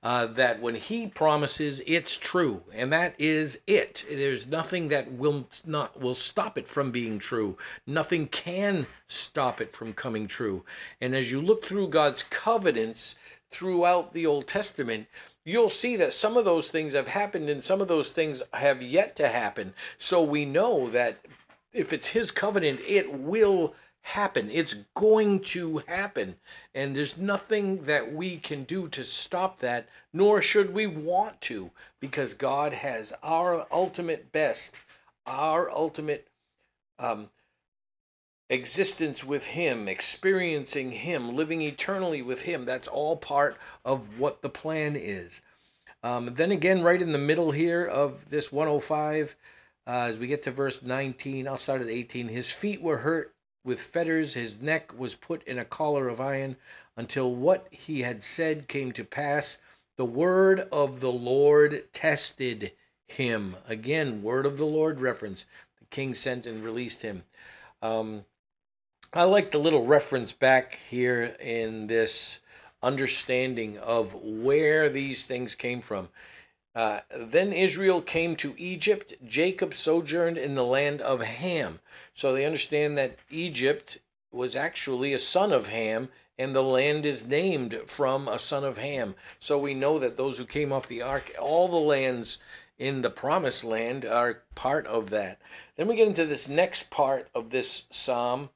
uh, 0.05 0.27
that 0.27 0.61
when 0.61 0.75
He 0.75 1.07
promises, 1.07 1.81
it's 1.87 2.19
true, 2.19 2.63
and 2.75 2.93
that 2.93 3.15
is 3.19 3.63
it. 3.67 4.05
There's 4.11 4.47
nothing 4.47 4.89
that 4.89 5.11
will 5.11 5.49
not 5.65 5.99
will 5.99 6.15
stop 6.15 6.59
it 6.59 6.69
from 6.69 6.91
being 6.91 7.19
true. 7.19 7.57
Nothing 7.87 8.27
can 8.27 8.87
stop 9.07 9.63
it 9.63 9.75
from 9.75 9.95
coming 9.95 10.29
true. 10.29 10.63
And 11.01 11.15
as 11.17 11.33
you 11.33 11.41
look 11.41 11.65
through 11.65 11.89
God's 11.89 12.23
covenants 12.23 13.19
throughout 13.51 14.13
the 14.13 14.27
Old 14.27 14.47
Testament, 14.47 15.07
you'll 15.45 15.71
see 15.71 15.97
that 15.97 16.13
some 16.13 16.37
of 16.37 16.45
those 16.45 16.71
things 16.71 16.95
have 16.95 17.09
happened 17.09 17.49
and 17.49 17.63
some 17.63 17.81
of 17.81 17.89
those 17.89 18.13
things 18.13 18.43
have 18.53 18.83
yet 18.83 19.17
to 19.17 19.29
happen. 19.29 19.75
So 19.99 20.23
we 20.23 20.45
know 20.45 20.89
that 20.91 21.19
if 21.73 21.93
it's 21.93 22.09
his 22.09 22.31
covenant, 22.31 22.81
it 22.87 23.13
will 23.13 23.75
happen. 24.03 24.51
It's 24.51 24.75
going 24.95 25.41
to 25.41 25.79
happen. 25.89 26.37
And 26.75 26.95
there's 26.95 27.19
nothing 27.19 27.83
that 27.85 28.13
we 28.13 28.37
can 28.37 28.65
do 28.65 28.89
to 28.89 29.05
stop 29.05 29.59
that, 29.61 29.89
nor 30.13 30.41
should 30.43 30.75
we 30.75 30.87
want 30.87 31.41
to, 31.43 31.71
because 32.01 32.35
God 32.35 32.73
has 32.75 33.13
our 33.23 33.67
ultimate 33.73 34.31
best, 34.31 34.83
our 35.27 35.71
ultimate 35.71 36.29
um, 36.99 37.31
existence 38.55 39.25
with 39.25 39.47
Him, 39.47 39.89
experiencing 39.89 40.93
Him, 40.93 41.37
living 41.37 41.63
eternally 41.63 42.23
with 42.23 42.43
Him. 42.43 42.67
That's 42.67 42.89
all 42.89 43.19
part 43.19 43.59
of 43.85 44.19
what 44.21 44.43
the 44.43 44.51
plan 44.51 44.97
is. 44.97 45.43
Um, 46.03 46.35
then 46.35 46.53
again, 46.53 46.83
right 46.83 47.03
in 47.03 47.13
the 47.13 47.19
middle 47.19 47.53
here 47.53 47.85
of 47.87 48.31
this 48.31 48.53
105, 48.53 49.37
Uh, 49.87 50.07
as 50.09 50.19
we 50.19 50.29
get 50.29 50.43
to 50.45 50.53
verse 50.53 50.83
19, 50.83 51.49
I'll 51.49 51.59
start 51.59 51.83
at 51.83 51.91
18. 51.91 52.29
His 52.29 52.53
feet 52.53 52.83
were 52.83 52.99
hurt 52.99 53.35
with 53.65 53.81
fetters, 53.83 54.35
his 54.35 54.61
neck 54.63 54.99
was 54.99 55.15
put 55.17 55.45
in 55.45 55.59
a 55.59 55.67
collar 55.67 56.09
of 56.09 56.21
iron, 56.21 56.57
until 56.97 57.35
what 57.35 57.69
he 57.73 58.03
had 58.03 58.23
said 58.23 58.69
came 58.69 58.93
to 58.93 59.05
pass. 59.05 59.61
The 59.99 60.07
word 60.07 60.69
of 60.73 61.01
the 61.01 61.13
Lord 61.13 61.93
tested 61.95 62.73
him. 63.09 63.57
Again, 63.69 64.23
word 64.23 64.47
of 64.47 64.59
the 64.59 64.67
Lord 64.67 65.01
reference. 65.01 65.47
The 65.81 65.87
king 65.87 66.15
sent 66.15 66.47
and 66.47 66.65
released 66.65 67.03
him. 67.03 67.25
Um, 67.83 68.25
I 69.17 69.23
like 69.23 69.53
the 69.53 69.59
little 69.59 69.87
reference 69.87 70.33
back 70.33 70.77
here 70.91 71.37
in 71.39 71.87
this 71.87 72.41
understanding 72.83 73.79
of 73.79 74.13
where 74.13 74.89
these 74.89 75.25
things 75.25 75.55
came 75.55 75.81
from. 75.81 76.09
Uh, 76.75 77.01
then 77.17 77.53
Israel 77.53 78.03
came 78.03 78.35
to 78.35 78.57
Egypt. 78.59 79.15
Jacob 79.25 79.73
sojourned 79.73 80.37
in 80.37 80.57
the 80.57 80.65
land 80.65 81.01
of 81.01 81.21
Ham. 81.21 81.79
So 82.13 82.33
they 82.33 82.45
understand 82.45 82.99
that 82.99 83.19
Egypt 83.31 83.99
was 84.33 84.57
actually 84.57 85.13
a 85.13 85.21
son 85.21 85.53
of 85.53 85.69
Ham, 85.69 86.09
and 86.37 86.53
the 86.53 86.65
land 86.65 87.07
is 87.07 87.25
named 87.25 87.83
from 87.87 88.27
a 88.27 88.41
son 88.41 88.65
of 88.65 88.79
Ham. 88.79 89.15
So 89.39 89.57
we 89.57 89.75
know 89.75 90.01
that 90.01 90.17
those 90.17 90.39
who 90.39 90.45
came 90.45 90.73
off 90.73 90.89
the 90.89 91.03
ark, 91.03 91.33
all 91.41 91.69
the 91.69 91.77
lands 91.77 92.39
in 92.81 93.03
the 93.03 93.11
promised 93.11 93.63
land 93.63 94.05
are 94.05 94.43
part 94.57 94.89
of 94.89 95.11
that. 95.11 95.41
Then 95.77 95.87
we 95.87 95.95
get 95.95 96.09
into 96.09 96.27
this 96.27 96.49
next 96.49 96.91
part 96.91 97.29
of 97.33 97.51
this 97.51 97.87
psalm 97.93 98.51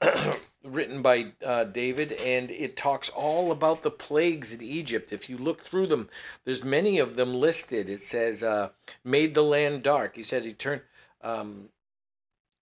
written 0.64 1.02
by 1.02 1.32
uh, 1.44 1.64
David, 1.64 2.12
and 2.12 2.50
it 2.50 2.76
talks 2.76 3.08
all 3.08 3.50
about 3.50 3.82
the 3.82 3.90
plagues 3.90 4.52
in 4.52 4.62
Egypt. 4.62 5.12
If 5.12 5.28
you 5.28 5.36
look 5.36 5.62
through 5.62 5.88
them, 5.88 6.08
there's 6.44 6.64
many 6.64 6.98
of 6.98 7.16
them 7.16 7.34
listed. 7.34 7.88
It 7.88 8.02
says, 8.02 8.42
uh, 8.42 8.70
"Made 9.04 9.34
the 9.34 9.42
land 9.42 9.82
dark." 9.82 10.16
He 10.16 10.22
said 10.22 10.44
he 10.44 10.52
turned. 10.52 10.82
Um, 11.22 11.68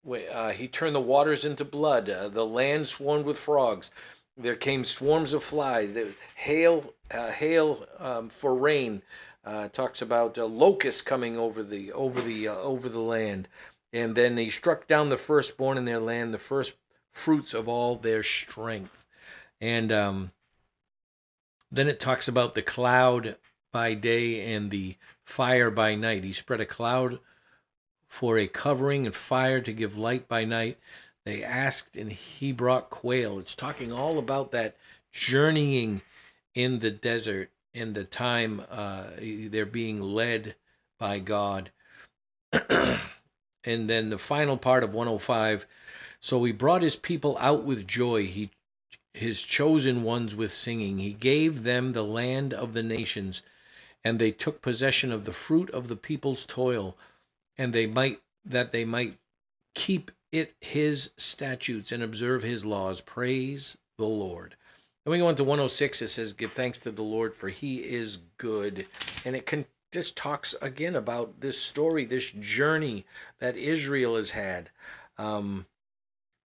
uh, 0.09 0.49
he 0.49 0.67
turned 0.67 0.95
the 0.95 1.01
waters 1.01 1.45
into 1.45 1.63
blood. 1.63 2.09
Uh, 2.09 2.27
the 2.27 2.45
land 2.45 2.87
swarmed 2.87 3.25
with 3.25 3.37
frogs. 3.37 3.91
There 4.35 4.55
came 4.55 4.83
swarms 4.83 5.33
of 5.33 5.43
flies. 5.43 5.93
There 5.93 6.07
hail, 6.35 6.93
uh, 7.11 7.29
hail 7.31 7.85
um, 7.99 8.29
for 8.29 8.55
rain. 8.55 9.03
Uh, 9.43 9.67
talks 9.69 10.01
about 10.01 10.37
locusts 10.37 11.01
coming 11.01 11.37
over 11.37 11.63
the 11.63 11.91
over 11.93 12.21
the 12.21 12.47
over 12.47 12.87
the 12.89 12.99
land, 12.99 13.47
and 13.91 14.15
then 14.15 14.37
he 14.37 14.49
struck 14.51 14.87
down 14.87 15.09
the 15.09 15.17
firstborn 15.17 15.77
in 15.77 15.85
their 15.85 15.99
land, 15.99 16.31
the 16.31 16.37
first 16.37 16.75
fruits 17.11 17.53
of 17.53 17.67
all 17.67 17.95
their 17.95 18.23
strength. 18.23 19.05
And 19.59 19.91
um, 19.91 20.31
then 21.71 21.87
it 21.87 21.99
talks 21.99 22.27
about 22.27 22.55
the 22.55 22.61
cloud 22.61 23.35
by 23.71 23.93
day 23.93 24.53
and 24.53 24.71
the 24.71 24.95
fire 25.23 25.71
by 25.71 25.95
night. 25.95 26.23
He 26.23 26.33
spread 26.33 26.61
a 26.61 26.65
cloud 26.65 27.19
for 28.07 28.37
a 28.37 28.47
covering 28.47 29.05
and 29.05 29.15
fire 29.15 29.61
to 29.61 29.71
give 29.71 29.97
light 29.97 30.27
by 30.27 30.43
night. 30.43 30.77
They 31.23 31.43
asked, 31.43 31.95
and 31.95 32.11
he 32.11 32.51
brought 32.51 32.89
quail. 32.89 33.39
It's 33.39 33.55
talking 33.55 33.91
all 33.91 34.17
about 34.17 34.51
that 34.51 34.75
journeying 35.11 36.01
in 36.53 36.79
the 36.79 36.91
desert 36.91 37.51
in 37.73 37.93
the 37.93 38.03
time 38.03 38.63
uh, 38.69 39.05
they're 39.19 39.65
being 39.65 40.01
led 40.01 40.55
by 40.99 41.19
God. 41.19 41.71
and 42.69 42.99
then 43.63 44.09
the 44.09 44.17
final 44.17 44.57
part 44.57 44.83
of 44.83 44.93
105 44.93 45.65
so 46.21 46.43
he 46.43 46.51
brought 46.51 46.83
his 46.83 46.95
people 46.95 47.37
out 47.39 47.63
with 47.63 47.87
joy, 47.87 48.25
he 48.25 48.51
his 49.13 49.41
chosen 49.41 50.03
ones 50.03 50.35
with 50.35 50.53
singing. 50.53 50.99
He 50.99 51.11
gave 51.11 51.63
them 51.63 51.91
the 51.91 52.03
land 52.03 52.53
of 52.53 52.73
the 52.73 52.83
nations, 52.83 53.41
and 54.05 54.19
they 54.19 54.31
took 54.31 54.61
possession 54.61 55.11
of 55.11 55.25
the 55.25 55.33
fruit 55.33 55.69
of 55.71 55.89
the 55.89 55.97
people's 55.97 56.45
toil, 56.45 56.95
and 57.57 57.73
they 57.73 57.87
might 57.87 58.21
that 58.45 58.71
they 58.71 58.85
might 58.85 59.17
keep 59.75 60.11
it 60.31 60.53
his 60.61 61.11
statutes 61.17 61.91
and 61.91 62.01
observe 62.01 62.43
his 62.43 62.65
laws. 62.65 63.01
Praise 63.01 63.77
the 63.97 64.05
Lord. 64.05 64.55
Then 65.03 65.11
we 65.11 65.17
go 65.17 65.27
on 65.27 65.35
to 65.35 65.43
106. 65.43 66.01
It 66.01 66.07
says, 66.09 66.33
Give 66.33 66.51
thanks 66.51 66.79
to 66.81 66.91
the 66.91 67.01
Lord, 67.01 67.35
for 67.35 67.49
he 67.49 67.77
is 67.77 68.19
good. 68.37 68.85
And 69.25 69.35
it 69.35 69.45
can 69.45 69.65
just 69.91 70.15
talks 70.15 70.55
again 70.61 70.95
about 70.95 71.41
this 71.41 71.59
story, 71.61 72.05
this 72.05 72.31
journey 72.31 73.05
that 73.39 73.57
Israel 73.57 74.15
has 74.15 74.31
had. 74.31 74.69
Um, 75.17 75.65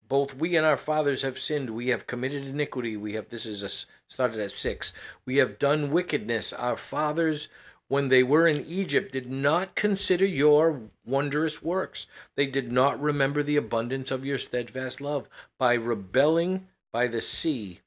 both 0.08 0.36
we 0.36 0.56
and 0.56 0.66
our 0.66 0.78
fathers 0.78 1.22
have 1.22 1.40
sinned. 1.40 1.70
We 1.70 1.90
have 1.90 2.08
committed 2.08 2.46
iniquity. 2.46 2.98
We 2.98 3.14
have 3.14 3.30
this 3.30 3.46
is 3.46 3.64
a, 3.64 3.70
started 4.08 4.40
at 4.40 4.52
6 4.52 4.94
we 5.26 5.38
have 5.38 5.60
done 5.60 5.92
wickedness. 5.92 6.54
Our 6.54 6.78
fathers 6.78 7.50
when 7.88 8.10
they 8.10 8.24
were 8.24 8.48
in 8.48 8.66
Egypt 8.66 9.14
did 9.14 9.30
not 9.30 9.76
consider 9.76 10.26
your 10.26 10.82
wondrous 11.06 11.62
works. 11.62 12.06
They 12.36 12.46
did 12.46 12.72
not 12.72 13.00
remember 13.00 13.44
the 13.44 13.56
abundance 13.56 14.12
of 14.12 14.26
your 14.26 14.38
steadfast 14.38 15.00
love 15.00 15.30
by 15.58 15.74
rebelling 15.74 16.68
by 16.92 17.08
the 17.08 17.22
sea 17.22 17.80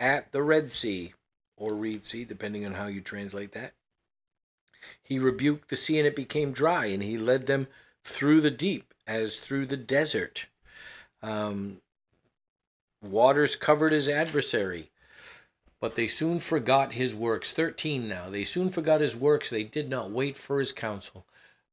at 0.00 0.32
the 0.32 0.42
red 0.42 0.70
sea 0.70 1.14
or 1.56 1.74
reed 1.74 2.04
sea 2.04 2.24
depending 2.24 2.64
on 2.64 2.74
how 2.74 2.86
you 2.86 3.00
translate 3.00 3.52
that. 3.52 3.74
He 5.02 5.18
rebuked 5.18 5.68
the 5.68 5.76
sea 5.76 5.98
and 5.98 6.06
it 6.06 6.16
became 6.16 6.52
dry 6.52 6.86
and 6.86 7.02
he 7.02 7.16
led 7.16 7.46
them 7.46 7.68
through 8.02 8.40
the 8.40 8.50
deep 8.50 8.94
as 9.06 9.40
through 9.40 9.66
the 9.66 9.76
desert 9.76 10.46
um, 11.22 11.78
waters 13.02 13.56
covered 13.56 13.92
his 13.92 14.08
adversary, 14.08 14.90
but 15.80 15.94
they 15.94 16.08
soon 16.08 16.38
forgot 16.38 16.92
his 16.92 17.14
works. 17.14 17.52
13 17.52 18.08
now. 18.08 18.30
They 18.30 18.44
soon 18.44 18.70
forgot 18.70 19.00
his 19.00 19.16
works. 19.16 19.50
They 19.50 19.64
did 19.64 19.88
not 19.88 20.10
wait 20.10 20.36
for 20.36 20.60
his 20.60 20.72
counsel, 20.72 21.24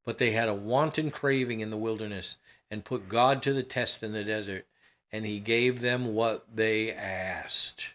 but 0.05 0.17
they 0.17 0.31
had 0.31 0.49
a 0.49 0.53
wanton 0.53 1.11
craving 1.11 1.59
in 1.59 1.69
the 1.69 1.77
wilderness 1.77 2.37
and 2.71 2.85
put 2.85 3.09
God 3.09 3.41
to 3.43 3.53
the 3.53 3.63
test 3.63 4.03
in 4.03 4.13
the 4.13 4.23
desert, 4.23 4.65
and 5.11 5.25
he 5.25 5.39
gave 5.39 5.81
them 5.81 6.13
what 6.13 6.45
they 6.53 6.91
asked. 6.93 7.93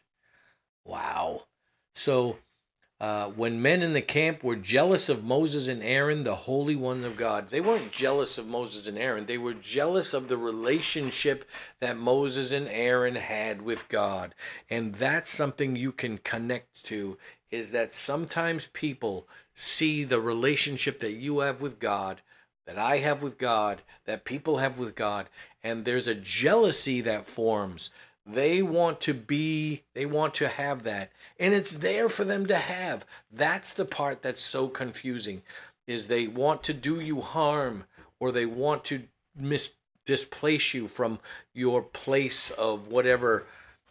Wow. 0.84 1.42
So 1.94 2.38
uh, 3.04 3.28
when 3.28 3.60
men 3.60 3.82
in 3.82 3.92
the 3.92 4.00
camp 4.00 4.42
were 4.42 4.56
jealous 4.56 5.10
of 5.10 5.22
Moses 5.22 5.68
and 5.68 5.82
Aaron, 5.82 6.24
the 6.24 6.34
Holy 6.34 6.74
One 6.74 7.04
of 7.04 7.18
God, 7.18 7.50
they 7.50 7.60
weren't 7.60 7.92
jealous 7.92 8.38
of 8.38 8.46
Moses 8.46 8.86
and 8.86 8.96
Aaron. 8.96 9.26
They 9.26 9.36
were 9.36 9.52
jealous 9.52 10.14
of 10.14 10.28
the 10.28 10.38
relationship 10.38 11.44
that 11.80 11.98
Moses 11.98 12.50
and 12.50 12.66
Aaron 12.66 13.16
had 13.16 13.60
with 13.60 13.90
God. 13.90 14.34
And 14.70 14.94
that's 14.94 15.28
something 15.28 15.76
you 15.76 15.92
can 15.92 16.16
connect 16.16 16.82
to 16.84 17.18
is 17.50 17.72
that 17.72 17.94
sometimes 17.94 18.68
people 18.68 19.28
see 19.52 20.02
the 20.02 20.18
relationship 20.18 21.00
that 21.00 21.12
you 21.12 21.40
have 21.40 21.60
with 21.60 21.78
God, 21.78 22.22
that 22.66 22.78
I 22.78 23.00
have 23.00 23.22
with 23.22 23.36
God, 23.36 23.82
that 24.06 24.24
people 24.24 24.56
have 24.56 24.78
with 24.78 24.94
God, 24.94 25.28
and 25.62 25.84
there's 25.84 26.08
a 26.08 26.14
jealousy 26.14 27.02
that 27.02 27.26
forms. 27.26 27.90
They 28.24 28.62
want 28.62 29.02
to 29.02 29.12
be, 29.12 29.82
they 29.92 30.06
want 30.06 30.32
to 30.36 30.48
have 30.48 30.84
that 30.84 31.10
and 31.38 31.52
it's 31.54 31.76
there 31.76 32.08
for 32.08 32.24
them 32.24 32.46
to 32.46 32.56
have 32.56 33.04
that's 33.32 33.74
the 33.74 33.84
part 33.84 34.22
that's 34.22 34.42
so 34.42 34.68
confusing 34.68 35.42
is 35.86 36.08
they 36.08 36.26
want 36.26 36.62
to 36.62 36.72
do 36.72 37.00
you 37.00 37.20
harm 37.20 37.84
or 38.20 38.32
they 38.32 38.46
want 38.46 38.84
to 38.84 39.02
mis 39.36 39.74
displace 40.06 40.74
you 40.74 40.86
from 40.86 41.18
your 41.54 41.80
place 41.80 42.50
of 42.50 42.88
whatever 42.88 43.46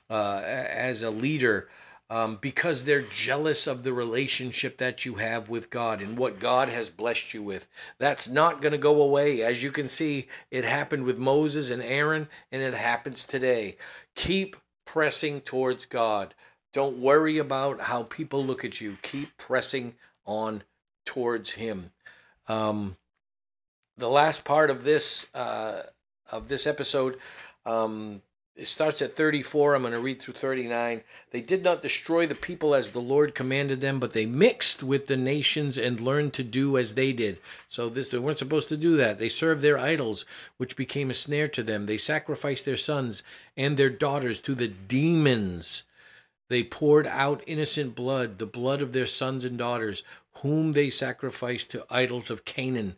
uh, 0.09 0.41
as 0.45 1.01
a 1.01 1.09
leader 1.09 1.67
um, 2.09 2.37
because 2.39 2.85
they're 2.85 3.01
jealous 3.01 3.65
of 3.65 3.81
the 3.81 3.91
relationship 3.93 4.77
that 4.77 5.03
you 5.03 5.15
have 5.15 5.49
with 5.49 5.71
God 5.71 5.99
and 5.99 6.15
what 6.15 6.39
God 6.39 6.69
has 6.69 6.91
blessed 6.91 7.33
you 7.33 7.41
with. 7.41 7.67
That's 7.97 8.29
not 8.29 8.61
going 8.61 8.73
to 8.73 8.77
go 8.77 9.01
away. 9.01 9.41
As 9.41 9.63
you 9.63 9.71
can 9.71 9.89
see, 9.89 10.27
it 10.51 10.63
happened 10.63 11.05
with 11.05 11.17
Moses 11.17 11.71
and 11.71 11.81
Aaron, 11.81 12.27
and 12.51 12.61
it 12.61 12.75
happens 12.75 13.25
today. 13.25 13.77
Keep 14.13 14.57
pressing 14.85 15.41
towards 15.41 15.87
God. 15.87 16.35
Don't 16.73 16.97
worry 16.97 17.37
about 17.37 17.81
how 17.81 18.03
people 18.03 18.43
look 18.43 18.65
at 18.65 18.81
you. 18.81 18.97
Keep 19.01 19.37
pressing 19.37 19.95
on 20.25 20.63
towards 21.05 21.51
Him. 21.51 21.91
Um, 22.47 22.97
the 23.97 24.09
last 24.09 24.43
part 24.43 24.69
of 24.69 24.83
this 24.83 25.27
uh, 25.33 25.83
of 26.31 26.49
this 26.49 26.65
episode 26.65 27.17
um, 27.65 28.21
it 28.55 28.67
starts 28.67 29.01
at 29.01 29.15
34. 29.15 29.73
I'm 29.73 29.81
going 29.81 29.93
to 29.93 29.99
read 29.99 30.21
through 30.21 30.35
39. 30.35 31.01
They 31.31 31.41
did 31.41 31.63
not 31.63 31.81
destroy 31.81 32.27
the 32.27 32.35
people 32.35 32.75
as 32.75 32.91
the 32.91 32.99
Lord 32.99 33.33
commanded 33.33 33.81
them, 33.81 33.99
but 33.99 34.13
they 34.13 34.27
mixed 34.27 34.83
with 34.83 35.07
the 35.07 35.17
nations 35.17 35.75
and 35.75 35.99
learned 35.99 36.33
to 36.33 36.43
do 36.43 36.77
as 36.77 36.93
they 36.93 37.13
did. 37.13 37.39
So 37.67 37.89
this 37.89 38.11
they 38.11 38.19
weren't 38.19 38.37
supposed 38.37 38.69
to 38.69 38.77
do 38.77 38.95
that. 38.97 39.17
They 39.17 39.29
served 39.29 39.63
their 39.63 39.79
idols, 39.79 40.25
which 40.57 40.75
became 40.75 41.09
a 41.09 41.15
snare 41.15 41.47
to 41.47 41.63
them. 41.63 41.87
They 41.87 41.97
sacrificed 41.97 42.65
their 42.65 42.77
sons 42.77 43.23
and 43.57 43.75
their 43.75 43.89
daughters 43.89 44.39
to 44.41 44.53
the 44.53 44.67
demons 44.67 45.83
they 46.49 46.63
poured 46.63 47.07
out 47.07 47.43
innocent 47.47 47.95
blood, 47.95 48.37
the 48.37 48.45
blood 48.45 48.81
of 48.81 48.93
their 48.93 49.07
sons 49.07 49.43
and 49.43 49.57
daughters, 49.57 50.03
whom 50.41 50.73
they 50.73 50.89
sacrificed 50.89 51.71
to 51.71 51.85
idols 51.89 52.29
of 52.29 52.45
Canaan. 52.45 52.95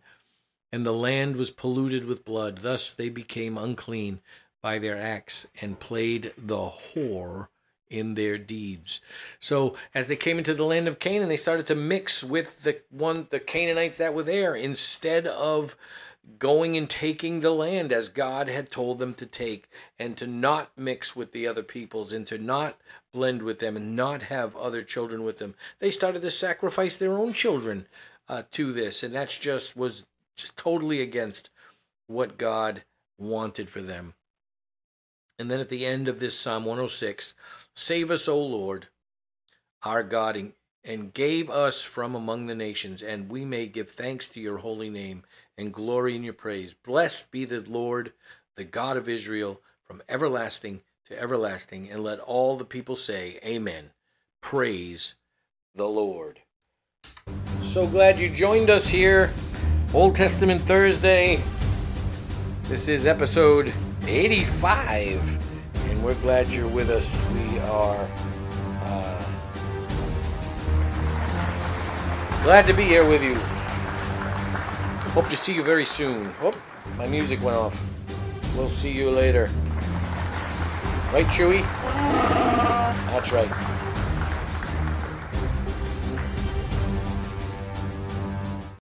And 0.72 0.86
the 0.86 0.94
land 0.94 1.38
was 1.38 1.52
polluted 1.52 2.06
with 2.06 2.26
blood. 2.26 2.60
Thus 2.62 2.94
they 2.94 3.10
became 3.10 3.58
unclean 3.58 4.20
by 4.62 4.80
their 4.80 4.98
acts 4.98 5.48
and 5.62 5.80
played 5.80 6.34
the 6.38 6.70
whore 6.70 7.48
in 7.90 8.16
their 8.16 8.38
deeds. 8.38 9.00
So 9.40 9.76
as 9.94 10.08
they 10.08 10.16
came 10.16 10.38
into 10.38 10.54
the 10.54 10.66
land 10.66 10.88
of 10.88 11.00
Canaan, 11.00 11.30
they 11.30 11.38
started 11.38 11.66
to 11.68 11.76
mix 11.76 12.24
with 12.24 12.64
the 12.64 12.82
one 12.90 13.28
the 13.30 13.40
Canaanites 13.40 14.00
that 14.00 14.14
were 14.14 14.24
there 14.24 14.56
instead 14.56 15.28
of 15.28 15.78
going 16.40 16.76
and 16.76 16.90
taking 16.90 17.40
the 17.40 17.52
land 17.52 17.92
as 17.92 18.10
God 18.10 18.48
had 18.48 18.72
told 18.72 19.00
them 19.00 19.14
to 19.16 19.26
take, 19.26 19.70
and 20.00 20.18
to 20.18 20.28
not 20.28 20.72
mix 20.76 21.16
with 21.16 21.32
the 21.32 21.48
other 21.48 21.64
peoples, 21.64 22.12
and 22.12 22.26
to 22.28 22.38
not 22.38 22.78
blend 23.14 23.44
with 23.44 23.60
them, 23.60 23.78
and 23.78 23.96
not 23.96 24.24
have 24.24 24.56
other 24.56 24.84
children 24.84 25.24
with 25.24 25.38
them. 25.38 25.56
They 25.80 25.92
started 25.92 26.22
to 26.22 26.32
sacrifice 26.32 26.98
their 26.98 27.14
own 27.14 27.34
children 27.34 27.88
uh, 28.28 28.44
to 28.52 28.74
this, 28.74 29.04
and 29.04 29.14
that's 29.14 29.38
just 29.38 29.76
was 29.76 30.06
just 30.36 30.58
totally 30.58 31.02
against 31.02 31.50
what 32.08 32.38
God 32.38 32.84
wanted 33.18 33.70
for 33.70 33.82
them. 33.82 34.14
And 35.38 35.52
then 35.52 35.60
at 35.60 35.70
the 35.70 35.86
end 35.86 36.08
of 36.08 36.20
this 36.20 36.38
Psalm 36.38 36.66
106, 36.66 37.34
save 37.76 38.10
us, 38.12 38.28
O 38.28 38.40
Lord, 38.40 38.88
our 39.84 40.04
God, 40.04 40.52
and, 40.86 41.14
gave 41.14 41.50
us 41.50 41.82
from 41.82 42.16
among 42.16 42.46
the 42.46 42.56
nations, 42.56 43.02
and 43.02 43.30
we 43.30 43.44
may 43.44 43.66
give 43.66 43.90
thanks 43.90 44.30
to 44.30 44.40
your 44.40 44.58
holy 44.58 44.90
name 44.90 45.24
and 45.58 45.74
glory 45.74 46.16
in 46.16 46.24
your 46.24 46.34
praise. 46.34 46.74
Blessed 46.74 47.32
be 47.32 47.46
the 47.46 47.62
Lord, 47.62 48.14
the 48.56 48.64
God 48.64 48.98
of 48.98 49.10
Israel, 49.10 49.62
from 49.84 50.02
everlasting 50.08 50.82
to 51.08 51.20
everlasting. 51.20 51.90
And 51.90 52.02
let 52.02 52.20
all 52.20 52.58
the 52.58 52.66
people 52.66 52.96
say, 52.96 53.40
Amen. 53.44 53.92
Praise 54.42 55.16
the 55.74 55.88
Lord. 55.88 56.40
So 57.62 57.88
glad 57.88 58.20
you 58.20 58.30
joined 58.30 58.70
us 58.70 58.88
here. 58.88 59.34
Old 59.94 60.16
Testament 60.16 60.68
Thursday. 60.68 61.44
This 62.68 62.88
is 62.88 63.06
episode 63.06 63.74
85, 64.04 65.40
and 65.76 66.04
we're 66.04 66.20
glad 66.22 66.52
you're 66.52 66.68
with 66.68 66.90
us. 66.90 67.24
We 67.34 67.60
are 67.60 68.10
uh, 68.82 69.25
glad 72.46 72.68
to 72.68 72.74
be 72.74 72.84
here 72.84 73.04
with 73.04 73.24
you. 73.24 73.34
Hope 75.14 75.28
to 75.30 75.36
see 75.36 75.52
you 75.52 75.64
very 75.64 75.84
soon. 75.84 76.32
Oh, 76.42 76.54
my 76.96 77.08
music 77.08 77.42
went 77.42 77.58
off. 77.58 77.76
We'll 78.56 78.70
see 78.70 78.92
you 78.92 79.10
later. 79.10 79.50
Right, 81.12 81.26
Chewy? 81.26 81.64
That's 83.10 83.32
right. 83.32 83.50